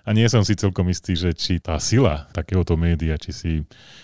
A 0.02 0.10
nie 0.10 0.26
som 0.26 0.42
si 0.42 0.58
celkom 0.58 0.90
istý, 0.90 1.14
že 1.14 1.30
či 1.30 1.62
tá 1.62 1.78
sila 1.78 2.26
takéhoto 2.34 2.74
média, 2.74 3.14
či 3.14 3.30
si 3.30 3.50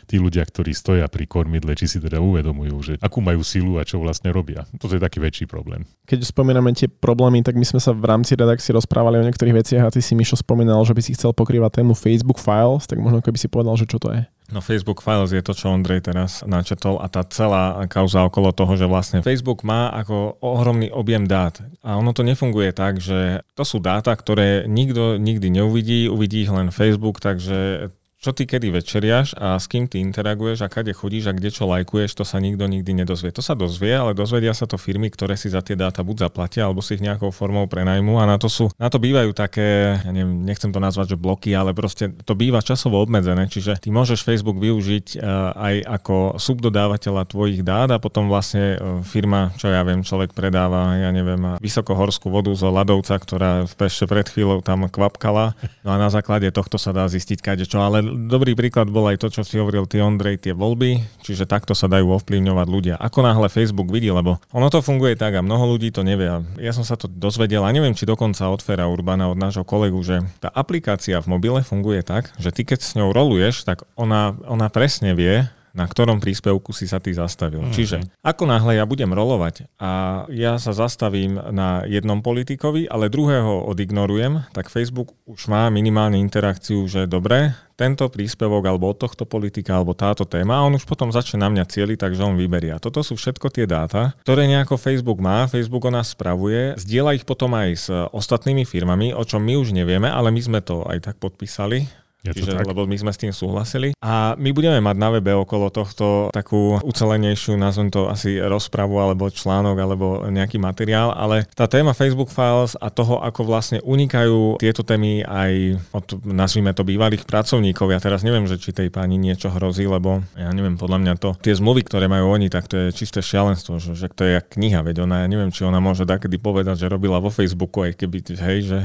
tí 0.06 0.22
ľudia, 0.22 0.46
ktorí 0.46 0.70
stoja 0.70 1.10
pri 1.10 1.26
kormidle, 1.26 1.74
či 1.74 1.90
si 1.90 1.98
teda 1.98 2.22
uvedomujú, 2.22 2.76
že 2.86 2.94
akú 3.02 3.18
majú 3.18 3.42
silu 3.42 3.82
a 3.82 3.82
čo 3.82 3.98
vlastne 3.98 4.30
robia. 4.30 4.62
Toto 4.78 4.94
je 4.94 5.02
taký 5.02 5.18
väčší 5.18 5.50
problém. 5.50 5.82
Keď 6.06 6.22
spomíname 6.22 6.70
tie 6.70 6.86
problémy, 6.86 7.42
tak 7.42 7.58
my 7.58 7.66
sme 7.66 7.82
sa 7.82 7.90
v 7.90 8.06
rámci 8.06 8.38
redakcie 8.38 8.70
rozprávali 8.70 9.18
o 9.18 9.26
niektorých 9.26 9.58
veciach 9.58 9.90
a 9.90 9.92
ty 9.92 9.98
si 9.98 10.14
Mišo 10.14 10.38
spomínal, 10.38 10.78
že 10.86 10.94
by 10.94 11.02
si 11.02 11.18
chcel 11.18 11.34
pokrývať 11.34 11.82
tému 11.82 11.98
Facebook 11.98 12.38
Files, 12.38 12.86
tak 12.86 13.02
možno 13.02 13.18
keby 13.18 13.34
si 13.34 13.50
povedal, 13.50 13.74
že 13.74 13.90
čo 13.90 13.98
to 13.98 14.14
je. 14.14 14.22
No 14.48 14.64
Facebook 14.64 15.04
Files 15.04 15.28
je 15.28 15.44
to, 15.44 15.52
čo 15.52 15.68
Ondrej 15.68 16.08
teraz 16.08 16.40
načetol 16.48 16.96
a 17.04 17.06
tá 17.12 17.20
celá 17.28 17.84
kauza 17.84 18.24
okolo 18.24 18.56
toho, 18.56 18.80
že 18.80 18.88
vlastne 18.88 19.20
Facebook 19.20 19.60
má 19.60 19.92
ako 19.92 20.40
ohromný 20.40 20.88
objem 20.88 21.28
dát. 21.28 21.60
A 21.84 22.00
ono 22.00 22.16
to 22.16 22.24
nefunguje 22.24 22.72
tak, 22.72 22.96
že 22.96 23.44
to 23.52 23.64
sú 23.68 23.76
dáta, 23.76 24.16
ktoré 24.16 24.64
nikto 24.64 25.20
nikdy 25.20 25.52
neuvidí, 25.52 26.08
uvidí 26.08 26.48
ich 26.48 26.52
len 26.52 26.72
Facebook, 26.72 27.20
takže 27.20 27.92
čo 28.18 28.34
ty 28.34 28.50
kedy 28.50 28.74
večeriaš 28.74 29.38
a 29.38 29.54
s 29.54 29.70
kým 29.70 29.86
ty 29.86 30.02
interaguješ 30.02 30.66
a 30.66 30.68
kade 30.68 30.90
chodíš 30.90 31.30
a 31.30 31.32
kde 31.38 31.54
čo 31.54 31.70
lajkuješ, 31.70 32.18
to 32.18 32.26
sa 32.26 32.42
nikto 32.42 32.66
nikdy 32.66 32.90
nedozvie. 32.90 33.30
To 33.30 33.38
sa 33.38 33.54
dozvie, 33.54 33.94
ale 33.94 34.10
dozvedia 34.10 34.50
sa 34.50 34.66
to 34.66 34.74
firmy, 34.74 35.06
ktoré 35.06 35.38
si 35.38 35.46
za 35.46 35.62
tie 35.62 35.78
dáta 35.78 36.02
buď 36.02 36.26
zaplatia, 36.26 36.66
alebo 36.66 36.82
si 36.82 36.98
ich 36.98 37.02
nejakou 37.02 37.30
formou 37.30 37.70
prenajmu 37.70 38.18
a 38.18 38.26
na 38.26 38.34
to 38.34 38.50
sú, 38.50 38.74
na 38.74 38.90
to 38.90 38.98
bývajú 38.98 39.30
také, 39.30 40.02
ja 40.02 40.10
neviem, 40.10 40.42
nechcem 40.42 40.74
to 40.74 40.82
nazvať, 40.82 41.14
že 41.14 41.22
bloky, 41.22 41.54
ale 41.54 41.70
proste 41.78 42.10
to 42.26 42.34
býva 42.34 42.58
časovo 42.58 42.98
obmedzené, 42.98 43.46
čiže 43.46 43.78
ty 43.78 43.94
môžeš 43.94 44.26
Facebook 44.26 44.58
využiť 44.58 45.22
uh, 45.22 45.54
aj 45.54 45.74
ako 46.02 46.16
subdodávateľa 46.42 47.22
tvojich 47.22 47.62
dát 47.62 47.94
a 47.94 48.02
potom 48.02 48.26
vlastne 48.26 48.74
uh, 48.74 48.98
firma, 49.06 49.54
čo 49.62 49.70
ja 49.70 49.86
viem, 49.86 50.02
človek 50.02 50.34
predáva, 50.34 50.98
ja 50.98 51.14
neviem, 51.14 51.54
vysokohorskú 51.62 52.34
vodu 52.34 52.50
zo 52.58 52.74
ľadovca, 52.74 53.14
ktorá 53.14 53.62
ešte 53.62 54.10
pred 54.10 54.26
chvíľou 54.26 54.58
tam 54.58 54.90
kvapkala, 54.90 55.54
no 55.86 55.94
a 55.94 55.96
na 56.02 56.10
základe 56.10 56.50
tohto 56.50 56.82
sa 56.82 56.90
dá 56.90 57.06
zistiť 57.06 57.38
kade 57.38 57.62
čo, 57.62 57.78
ale 57.78 58.07
dobrý 58.14 58.56
príklad 58.56 58.88
bol 58.88 59.08
aj 59.10 59.20
to, 59.20 59.28
čo 59.28 59.42
si 59.44 59.60
hovoril 59.60 59.84
ty, 59.84 60.00
Ondrej, 60.00 60.40
tie 60.40 60.54
voľby, 60.56 61.02
čiže 61.20 61.44
takto 61.44 61.76
sa 61.76 61.90
dajú 61.90 62.14
ovplyvňovať 62.16 62.66
ľudia. 62.68 62.94
Ako 62.96 63.20
náhle 63.20 63.52
Facebook 63.52 63.92
vidí, 63.92 64.08
lebo 64.08 64.40
ono 64.54 64.68
to 64.72 64.80
funguje 64.80 65.18
tak 65.18 65.36
a 65.36 65.44
mnoho 65.44 65.76
ľudí 65.76 65.92
to 65.92 66.06
nevie. 66.06 66.30
Ja 66.56 66.72
som 66.72 66.86
sa 66.86 66.96
to 66.96 67.10
dozvedel 67.10 67.66
a 67.66 67.74
neviem, 67.74 67.92
či 67.92 68.08
dokonca 68.08 68.48
od 68.48 68.64
Fera 68.64 68.88
Urbana, 68.88 69.28
od 69.28 69.36
nášho 69.36 69.66
kolegu, 69.66 69.98
že 70.00 70.24
tá 70.38 70.48
aplikácia 70.48 71.20
v 71.20 71.30
mobile 71.34 71.60
funguje 71.60 72.00
tak, 72.00 72.32
že 72.40 72.54
ty 72.54 72.64
keď 72.64 72.80
s 72.80 72.96
ňou 72.96 73.12
roluješ, 73.12 73.66
tak 73.66 73.84
ona, 73.98 74.32
ona 74.46 74.70
presne 74.72 75.12
vie, 75.12 75.44
na 75.78 75.86
ktorom 75.86 76.18
príspevku 76.18 76.74
si 76.74 76.90
sa 76.90 76.98
ty 76.98 77.14
zastavil. 77.14 77.62
Mm-hmm. 77.62 77.76
Čiže 77.78 77.96
ako 78.26 78.50
náhle 78.50 78.74
ja 78.74 78.84
budem 78.84 79.14
rolovať 79.14 79.70
a 79.78 80.24
ja 80.26 80.58
sa 80.58 80.74
zastavím 80.74 81.38
na 81.54 81.86
jednom 81.86 82.18
politikovi, 82.18 82.90
ale 82.90 83.06
druhého 83.06 83.70
odignorujem, 83.70 84.50
tak 84.50 84.66
Facebook 84.66 85.14
už 85.30 85.46
má 85.46 85.70
minimálne 85.70 86.18
interakciu, 86.18 86.82
že 86.90 87.06
dobre, 87.06 87.54
tento 87.78 88.10
príspevok 88.10 88.66
alebo 88.66 88.90
od 88.90 88.98
tohto 88.98 89.22
politika 89.22 89.78
alebo 89.78 89.94
táto 89.94 90.26
téma 90.26 90.58
a 90.58 90.66
on 90.66 90.74
už 90.74 90.82
potom 90.82 91.14
začne 91.14 91.46
na 91.46 91.48
mňa 91.54 91.64
cieli, 91.70 91.94
takže 91.94 92.26
on 92.26 92.34
vyberie. 92.34 92.74
A 92.74 92.82
toto 92.82 93.06
sú 93.06 93.14
všetko 93.14 93.54
tie 93.54 93.70
dáta, 93.70 94.18
ktoré 94.26 94.50
nejako 94.50 94.74
Facebook 94.74 95.22
má, 95.22 95.46
Facebook 95.46 95.86
o 95.86 95.94
nás 95.94 96.10
spravuje, 96.10 96.74
zdieľa 96.74 97.14
ich 97.14 97.22
potom 97.22 97.54
aj 97.54 97.68
s 97.78 97.86
ostatnými 98.10 98.66
firmami, 98.66 99.14
o 99.14 99.22
čom 99.22 99.38
my 99.38 99.54
už 99.54 99.70
nevieme, 99.70 100.10
ale 100.10 100.34
my 100.34 100.40
sme 100.42 100.58
to 100.58 100.82
aj 100.90 101.06
tak 101.06 101.16
podpísali 101.22 101.86
Je 102.30 102.44
čiže, 102.44 102.58
tak? 102.58 102.68
lebo 102.68 102.84
my 102.84 102.96
sme 102.98 103.12
s 103.14 103.20
tým 103.20 103.32
súhlasili. 103.32 103.96
A 104.02 104.36
my 104.36 104.50
budeme 104.52 104.82
mať 104.82 104.96
na 104.98 105.08
webe 105.14 105.32
okolo 105.32 105.72
tohto 105.72 106.28
takú 106.34 106.76
ucelenejšiu, 106.82 107.56
nazvem 107.56 107.88
to 107.88 108.10
asi 108.10 108.36
rozpravu 108.36 108.98
alebo 109.00 109.30
článok 109.32 109.76
alebo 109.78 110.06
nejaký 110.28 110.60
materiál, 110.60 111.14
ale 111.14 111.48
tá 111.54 111.70
téma 111.70 111.96
Facebook 111.96 112.28
Files 112.28 112.74
a 112.76 112.90
toho, 112.92 113.22
ako 113.22 113.46
vlastne 113.46 113.78
unikajú 113.84 114.60
tieto 114.60 114.82
témy 114.82 115.22
aj 115.24 115.52
od, 115.94 116.06
nazvime 116.26 116.74
to, 116.74 116.82
bývalých 116.84 117.28
pracovníkov. 117.28 117.92
Ja 117.92 118.00
teraz 118.02 118.24
neviem, 118.24 118.48
že 118.48 118.56
či 118.56 118.72
tej 118.72 118.88
pani 118.88 119.20
niečo 119.20 119.52
hrozí, 119.52 119.84
lebo 119.84 120.24
ja 120.34 120.50
neviem, 120.50 120.80
podľa 120.80 120.98
mňa 121.04 121.14
to, 121.20 121.30
tie 121.40 121.54
zmluvy, 121.54 121.84
ktoré 121.84 122.08
majú 122.08 122.32
oni, 122.32 122.48
tak 122.48 122.66
to 122.66 122.88
je 122.88 122.96
čisté 122.96 123.20
šialenstvo, 123.20 123.76
že, 123.78 123.92
že 123.94 124.08
to 124.12 124.24
je 124.24 124.40
jak 124.40 124.46
kniha, 124.56 124.80
veď 124.80 125.04
ona, 125.04 125.24
ja 125.24 125.28
neviem, 125.28 125.52
či 125.52 125.68
ona 125.68 125.78
môže 125.78 126.08
takedy 126.08 126.40
povedať, 126.40 126.86
že 126.86 126.92
robila 126.92 127.20
vo 127.20 127.28
Facebooku, 127.28 127.84
aj 127.84 127.98
keby, 128.00 128.18
hej, 128.34 128.58
že, 128.64 128.78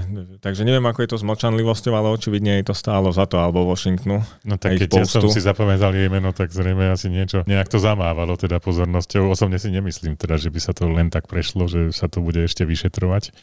takže 0.44 0.68
neviem, 0.68 0.84
ako 0.84 1.00
je 1.06 1.10
to 1.10 1.18
s 1.18 1.28
mlčanlivosťou, 1.28 1.94
ale 1.96 2.12
očividne 2.12 2.60
jej 2.60 2.66
to 2.68 2.76
stálo 2.76 3.10
za 3.10 3.26
to, 3.26 3.33
alebo 3.40 3.66
Washingtonu. 3.70 4.22
No 4.44 4.56
tak 4.58 4.78
keď 4.78 4.90
ja 5.02 5.06
som 5.06 5.26
si 5.30 5.42
zapamätal 5.42 5.94
jej 5.94 6.10
meno, 6.12 6.34
tak 6.36 6.54
zrejme 6.54 6.92
asi 6.94 7.10
niečo, 7.10 7.42
nejak 7.46 7.70
to 7.70 7.82
zamávalo 7.82 8.38
teda 8.38 8.62
pozornosťou. 8.62 9.32
Osobne 9.32 9.58
si 9.58 9.74
nemyslím 9.74 10.18
teda, 10.20 10.38
že 10.38 10.54
by 10.54 10.60
sa 10.60 10.72
to 10.76 10.90
len 10.90 11.10
tak 11.10 11.26
prešlo, 11.26 11.66
že 11.66 11.90
sa 11.96 12.10
to 12.12 12.22
bude 12.22 12.42
ešte 12.44 12.68
vyšetrovať. 12.68 13.34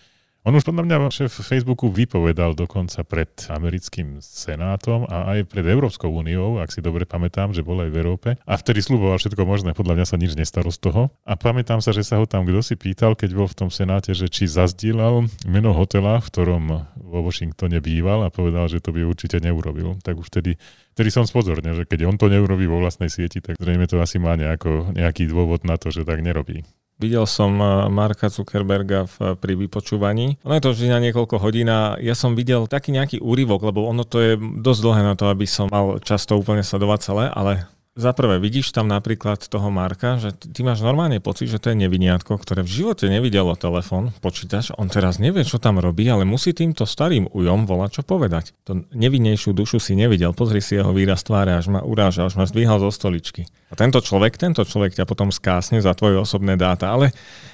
On 0.41 0.57
už 0.57 0.65
podľa 0.65 0.89
mňa 0.89 1.13
šéf 1.13 1.45
Facebooku 1.45 1.93
vypovedal 1.93 2.57
dokonca 2.57 3.05
pred 3.05 3.29
americkým 3.53 4.25
senátom 4.25 5.05
a 5.05 5.37
aj 5.37 5.53
pred 5.53 5.69
Európskou 5.69 6.09
úniou, 6.09 6.57
ak 6.65 6.73
si 6.73 6.81
dobre 6.81 7.05
pamätám, 7.05 7.53
že 7.53 7.61
bol 7.61 7.77
aj 7.85 7.93
v 7.93 7.99
Európe. 8.01 8.29
A 8.49 8.57
vtedy 8.57 8.81
sluboval 8.81 9.21
všetko 9.21 9.45
možné, 9.45 9.77
podľa 9.77 10.01
mňa 10.01 10.07
sa 10.09 10.17
nič 10.17 10.33
nestalo 10.41 10.73
z 10.73 10.81
toho. 10.81 11.13
A 11.29 11.37
pamätám 11.37 11.85
sa, 11.85 11.93
že 11.93 12.09
sa 12.09 12.17
ho 12.17 12.25
tam 12.25 12.49
kto 12.49 12.65
si 12.65 12.73
pýtal, 12.81 13.21
keď 13.21 13.37
bol 13.37 13.53
v 13.53 13.59
tom 13.61 13.69
senáte, 13.69 14.17
že 14.17 14.33
či 14.33 14.49
zazdieľal 14.49 15.29
meno 15.45 15.77
hotela, 15.77 16.25
v 16.25 16.29
ktorom 16.33 16.89
vo 16.97 17.21
Washingtone 17.21 17.77
býval 17.85 18.25
a 18.25 18.33
povedal, 18.33 18.65
že 18.73 18.81
to 18.81 18.97
by 18.97 19.05
určite 19.05 19.45
neurobil. 19.45 20.01
Tak 20.01 20.17
už 20.17 20.33
vtedy 20.33 20.57
Vtedy 20.91 21.17
som 21.17 21.25
spozornil, 21.25 21.81
že 21.81 21.89
keď 21.89 22.13
on 22.13 22.21
to 22.21 22.29
neurobí 22.29 22.67
vo 22.67 22.83
vlastnej 22.83 23.09
sieti, 23.09 23.41
tak 23.41 23.57
zrejme 23.57 23.89
to 23.89 24.03
asi 24.03 24.21
má 24.21 24.35
nejako, 24.37 24.93
nejaký 24.93 25.31
dôvod 25.31 25.63
na 25.65 25.81
to, 25.81 25.89
že 25.89 26.05
tak 26.05 26.21
nerobí. 26.21 26.67
Videl 27.01 27.25
som 27.25 27.57
eh, 27.57 27.89
Marka 27.89 28.29
Zuckerberga 28.29 29.09
v, 29.09 29.35
pri 29.41 29.57
vypočúvaní. 29.57 30.37
Ono 30.45 30.55
je 30.55 30.63
to 30.63 30.73
vždy 30.77 30.87
na 30.93 31.01
niekoľko 31.01 31.41
hodín 31.41 31.73
a 31.73 31.97
ja 31.97 32.13
som 32.13 32.37
videl 32.37 32.69
taký 32.69 32.93
nejaký 32.93 33.25
úryvok, 33.25 33.65
lebo 33.73 33.89
ono 33.89 34.05
to 34.05 34.21
je 34.21 34.33
dosť 34.39 34.81
dlhé 34.85 35.03
na 35.03 35.15
to, 35.17 35.33
aby 35.33 35.49
som 35.49 35.73
mal 35.73 35.97
často 36.05 36.37
úplne 36.37 36.61
sledovať 36.61 36.99
celé, 37.01 37.25
ale 37.33 37.65
za 37.99 38.15
prvé, 38.15 38.39
vidíš 38.39 38.71
tam 38.71 38.87
napríklad 38.87 39.43
toho 39.51 39.67
Marka, 39.67 40.23
že 40.23 40.31
ty 40.31 40.63
máš 40.63 40.79
normálne 40.79 41.19
pocit, 41.19 41.51
že 41.51 41.59
to 41.59 41.75
je 41.75 41.81
neviniatko, 41.83 42.39
ktoré 42.39 42.63
v 42.63 42.71
živote 42.71 43.11
nevidelo 43.11 43.59
telefón, 43.59 44.15
počítač, 44.23 44.71
on 44.79 44.87
teraz 44.87 45.19
nevie, 45.19 45.43
čo 45.43 45.59
tam 45.59 45.83
robí, 45.83 46.07
ale 46.07 46.23
musí 46.23 46.55
týmto 46.55 46.87
starým 46.87 47.27
ujom 47.35 47.67
volať 47.67 48.01
čo 48.01 48.03
povedať. 48.07 48.55
To 48.71 48.87
nevinnejšiu 48.95 49.51
dušu 49.51 49.83
si 49.83 49.99
nevidel, 49.99 50.31
pozri 50.39 50.63
si 50.63 50.79
jeho 50.79 50.95
výraz 50.95 51.27
tváre, 51.27 51.59
až 51.59 51.67
ma 51.67 51.83
uráža, 51.83 52.31
až 52.31 52.39
ma 52.39 52.47
zdvíhal 52.47 52.79
zo 52.79 52.95
stoličky. 52.95 53.51
A 53.71 53.79
tento 53.79 53.99
človek, 53.99 54.39
tento 54.39 54.63
človek 54.63 54.95
ťa 54.95 55.07
potom 55.07 55.35
skásne 55.35 55.83
za 55.83 55.91
tvoje 55.95 56.19
osobné 56.19 56.55
dáta, 56.55 56.95
ale 56.95 57.11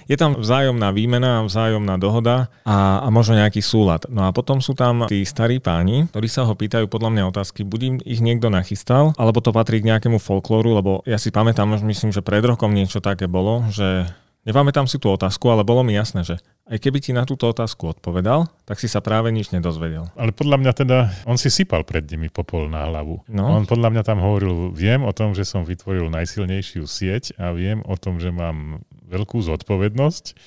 je 0.09 0.16
tam 0.16 0.37
vzájomná 0.37 0.92
výmena, 0.94 1.44
vzájomná 1.44 1.96
dohoda 2.01 2.49
a, 2.64 3.05
a 3.05 3.09
možno 3.12 3.37
nejaký 3.37 3.61
súlad. 3.61 4.09
No 4.09 4.25
a 4.25 4.31
potom 4.33 4.61
sú 4.61 4.72
tam 4.72 5.05
tí 5.09 5.27
starí 5.29 5.61
páni, 5.61 6.09
ktorí 6.09 6.29
sa 6.29 6.49
ho 6.49 6.57
pýtajú 6.57 6.88
podľa 6.88 7.11
mňa 7.12 7.25
otázky, 7.33 7.66
buď 7.68 8.05
ich 8.07 8.25
niekto 8.25 8.49
nachystal, 8.49 9.12
alebo 9.18 9.44
to 9.44 9.53
patrí 9.53 9.83
k 9.83 9.92
nejakému 9.92 10.16
folklóru, 10.26 10.74
lebo 10.74 11.06
ja 11.06 11.22
si 11.22 11.30
pamätám, 11.30 11.78
myslím, 11.86 12.10
že 12.10 12.26
pred 12.26 12.42
rokom 12.42 12.74
niečo 12.74 12.98
také 12.98 13.30
bolo, 13.30 13.62
že 13.70 14.10
Nepamätám 14.46 14.86
si 14.86 15.02
tú 15.02 15.10
otázku, 15.10 15.50
ale 15.50 15.66
bolo 15.66 15.82
mi 15.82 15.98
jasné, 15.98 16.22
že 16.22 16.38
aj 16.70 16.78
keby 16.78 17.02
ti 17.02 17.10
na 17.10 17.26
túto 17.26 17.50
otázku 17.50 17.98
odpovedal, 17.98 18.46
tak 18.62 18.78
si 18.78 18.86
sa 18.86 19.02
práve 19.02 19.34
nič 19.34 19.50
nedozvedel. 19.50 20.06
Ale 20.14 20.30
podľa 20.30 20.62
mňa 20.62 20.72
teda, 20.72 20.98
on 21.26 21.34
si 21.34 21.50
sypal 21.50 21.82
pred 21.82 22.06
nimi 22.06 22.30
popol 22.30 22.70
na 22.70 22.86
hlavu. 22.86 23.26
No. 23.26 23.58
On 23.58 23.66
podľa 23.66 23.90
mňa 23.90 24.02
tam 24.06 24.22
hovoril, 24.22 24.70
viem 24.70 25.02
o 25.02 25.10
tom, 25.10 25.34
že 25.34 25.42
som 25.42 25.66
vytvoril 25.66 26.06
najsilnejšiu 26.14 26.86
sieť 26.86 27.34
a 27.42 27.50
viem 27.58 27.82
o 27.90 27.98
tom, 27.98 28.22
že 28.22 28.30
mám 28.30 28.86
veľkú 29.10 29.42
zodpovednosť 29.42 30.38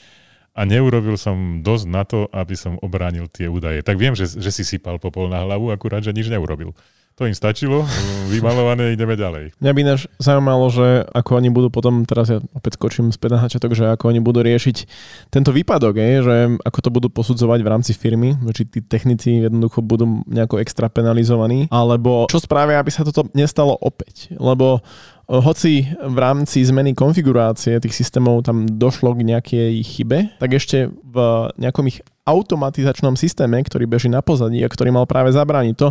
a 0.56 0.64
neurobil 0.64 1.20
som 1.20 1.60
dosť 1.60 1.86
na 1.92 2.08
to, 2.08 2.32
aby 2.32 2.56
som 2.56 2.80
obránil 2.80 3.28
tie 3.28 3.52
údaje. 3.52 3.84
Tak 3.84 4.00
viem, 4.00 4.16
že, 4.16 4.32
že 4.32 4.52
si 4.56 4.64
sypal 4.64 4.96
popol 4.96 5.28
na 5.28 5.44
hlavu, 5.44 5.76
akurát, 5.76 6.00
že 6.00 6.16
nič 6.16 6.32
neurobil. 6.32 6.72
To 7.20 7.28
im 7.28 7.36
stačilo, 7.36 7.84
vymalované, 8.32 8.96
ideme 8.96 9.20
ďalej. 9.20 9.52
Mňa 9.60 9.72
by 9.76 9.82
náš 9.84 10.08
zaujímalo, 10.24 10.72
že 10.72 11.04
ako 11.12 11.44
oni 11.44 11.52
budú 11.52 11.68
potom, 11.68 12.08
teraz 12.08 12.32
ja 12.32 12.40
opäť 12.56 12.80
skočím 12.80 13.12
späť 13.12 13.36
na 13.36 13.44
hačatok, 13.44 13.76
že 13.76 13.92
ako 13.92 14.16
oni 14.16 14.24
budú 14.24 14.40
riešiť 14.40 14.88
tento 15.28 15.52
výpadok, 15.52 16.00
je, 16.00 16.24
že 16.24 16.36
ako 16.64 16.80
to 16.80 16.90
budú 16.96 17.08
posudzovať 17.12 17.60
v 17.60 17.72
rámci 17.76 17.92
firmy, 17.92 18.40
či 18.56 18.64
tí 18.64 18.80
technici 18.80 19.44
jednoducho 19.44 19.84
budú 19.84 20.24
nejako 20.32 20.64
extra 20.64 20.88
penalizovaní, 20.88 21.68
alebo 21.68 22.24
čo 22.32 22.40
spravia, 22.40 22.80
aby 22.80 22.88
sa 22.88 23.04
toto 23.04 23.28
nestalo 23.36 23.76
opäť. 23.76 24.32
Lebo 24.40 24.80
hoci 25.28 25.92
v 25.92 26.18
rámci 26.18 26.64
zmeny 26.64 26.96
konfigurácie 26.96 27.84
tých 27.84 28.00
systémov 28.00 28.48
tam 28.48 28.64
došlo 28.66 29.14
k 29.14 29.28
nejakej 29.28 29.74
chybe, 29.84 30.40
tak 30.40 30.56
ešte 30.56 30.88
v 30.88 31.18
nejakom 31.60 31.86
ich 31.92 32.00
automatizačnom 32.30 33.18
systéme, 33.18 33.58
ktorý 33.66 33.90
beží 33.90 34.08
na 34.08 34.22
pozadí 34.22 34.62
a 34.62 34.70
ktorý 34.70 34.94
mal 34.94 35.10
práve 35.10 35.34
zabrániť 35.34 35.76
to, 35.76 35.90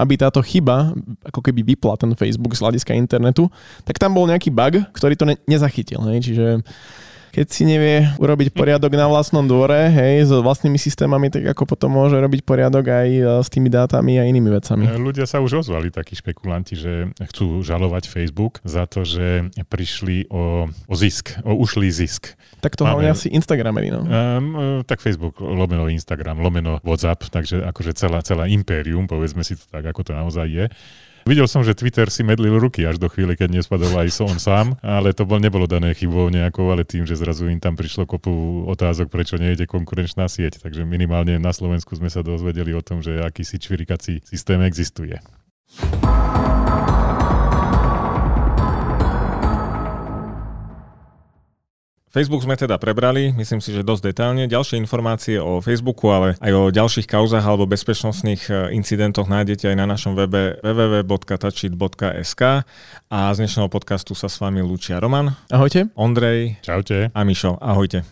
aby 0.00 0.16
táto 0.16 0.40
chyba, 0.40 0.96
ako 1.28 1.40
keby 1.44 1.76
vypla 1.76 2.00
ten 2.00 2.16
Facebook 2.16 2.56
z 2.56 2.64
hľadiska 2.64 2.96
internetu, 2.96 3.52
tak 3.84 4.00
tam 4.00 4.16
bol 4.16 4.24
nejaký 4.24 4.48
bug, 4.48 4.80
ktorý 4.96 5.14
to 5.14 5.28
ne- 5.28 5.40
nezachytil. 5.44 6.00
Hej? 6.08 6.32
Čiže 6.32 6.46
keď 7.34 7.46
si 7.50 7.66
nevie 7.66 8.06
urobiť 8.22 8.54
poriadok 8.54 8.94
na 8.94 9.10
vlastnom 9.10 9.42
dvore, 9.42 9.90
hej, 9.90 10.30
s 10.30 10.30
vlastnými 10.30 10.78
systémami, 10.78 11.34
tak 11.34 11.42
ako 11.50 11.66
potom 11.66 11.90
môže 11.90 12.14
robiť 12.14 12.46
poriadok 12.46 12.86
aj 12.86 13.08
e, 13.10 13.22
s 13.42 13.50
tými 13.50 13.66
dátami 13.66 14.22
a 14.22 14.30
inými 14.30 14.54
vecami. 14.54 14.86
E, 14.86 14.94
ľudia 14.94 15.26
sa 15.26 15.42
už 15.42 15.66
ozvali, 15.66 15.90
takí 15.90 16.14
špekulanti, 16.14 16.78
že 16.78 17.10
chcú 17.18 17.66
žalovať 17.66 18.06
Facebook 18.06 18.62
za 18.62 18.86
to, 18.86 19.02
že 19.02 19.50
prišli 19.66 20.30
o, 20.30 20.70
o 20.70 20.94
zisk, 20.94 21.34
o 21.42 21.58
ušlý 21.58 21.90
zisk. 21.90 22.38
Tak 22.62 22.78
to 22.78 22.86
hlavne 22.86 23.10
asi 23.10 23.34
Instagramery, 23.34 23.90
no. 23.90 24.06
Um, 24.06 24.86
tak 24.86 25.02
Facebook, 25.02 25.42
lomeno 25.42 25.90
Instagram, 25.90 26.38
lomeno 26.38 26.78
WhatsApp, 26.86 27.26
takže 27.34 27.66
akože 27.66 27.98
celá, 27.98 28.22
celá 28.22 28.46
impérium, 28.46 29.10
povedzme 29.10 29.42
si 29.42 29.58
to 29.58 29.66
tak, 29.74 29.82
ako 29.90 30.06
to 30.06 30.12
naozaj 30.14 30.46
je. 30.46 30.70
Videl 31.24 31.48
som, 31.48 31.64
že 31.64 31.72
Twitter 31.72 32.12
si 32.12 32.20
medlil 32.20 32.60
ruky 32.60 32.84
až 32.84 33.00
do 33.00 33.08
chvíle, 33.08 33.32
keď 33.32 33.56
nespadol 33.56 33.96
aj 33.96 34.20
on 34.20 34.36
sám, 34.36 34.76
ale 34.84 35.16
to 35.16 35.24
bol, 35.24 35.40
nebolo 35.40 35.64
dané 35.64 35.96
chybou 35.96 36.28
nejakou, 36.28 36.68
ale 36.68 36.84
tým, 36.84 37.08
že 37.08 37.16
zrazu 37.16 37.48
im 37.48 37.56
tam 37.56 37.80
prišlo 37.80 38.04
kopu 38.04 38.68
otázok, 38.68 39.08
prečo 39.08 39.40
nejde 39.40 39.64
konkurenčná 39.64 40.28
sieť. 40.28 40.60
Takže 40.60 40.84
minimálne 40.84 41.40
na 41.40 41.56
Slovensku 41.56 41.96
sme 41.96 42.12
sa 42.12 42.20
dozvedeli 42.20 42.76
o 42.76 42.84
tom, 42.84 43.00
že 43.00 43.24
akýsi 43.24 43.56
čvirikací 43.56 44.20
systém 44.20 44.60
existuje. 44.68 45.16
Facebook 52.14 52.46
sme 52.46 52.54
teda 52.54 52.78
prebrali, 52.78 53.34
myslím 53.34 53.58
si, 53.58 53.74
že 53.74 53.82
dosť 53.82 54.14
detálne. 54.14 54.46
Ďalšie 54.46 54.78
informácie 54.78 55.42
o 55.42 55.58
Facebooku, 55.58 56.14
ale 56.14 56.38
aj 56.38 56.52
o 56.54 56.62
ďalších 56.70 57.10
kauzach 57.10 57.42
alebo 57.42 57.66
bezpečnostných 57.66 58.42
e, 58.46 58.78
incidentoch 58.78 59.26
nájdete 59.26 59.74
aj 59.74 59.76
na 59.82 59.90
našom 59.90 60.14
webe 60.14 60.62
www.tačit.sk 60.62 62.42
a 63.10 63.18
z 63.34 63.36
dnešného 63.42 63.66
podcastu 63.66 64.14
sa 64.14 64.30
s 64.30 64.38
vami 64.38 64.62
lúčia 64.62 65.02
Roman. 65.02 65.34
Ahojte. 65.50 65.90
Ondrej. 65.98 66.62
Čaute. 66.62 67.10
A 67.10 67.20
Mišo. 67.26 67.58
Ahojte. 67.58 68.06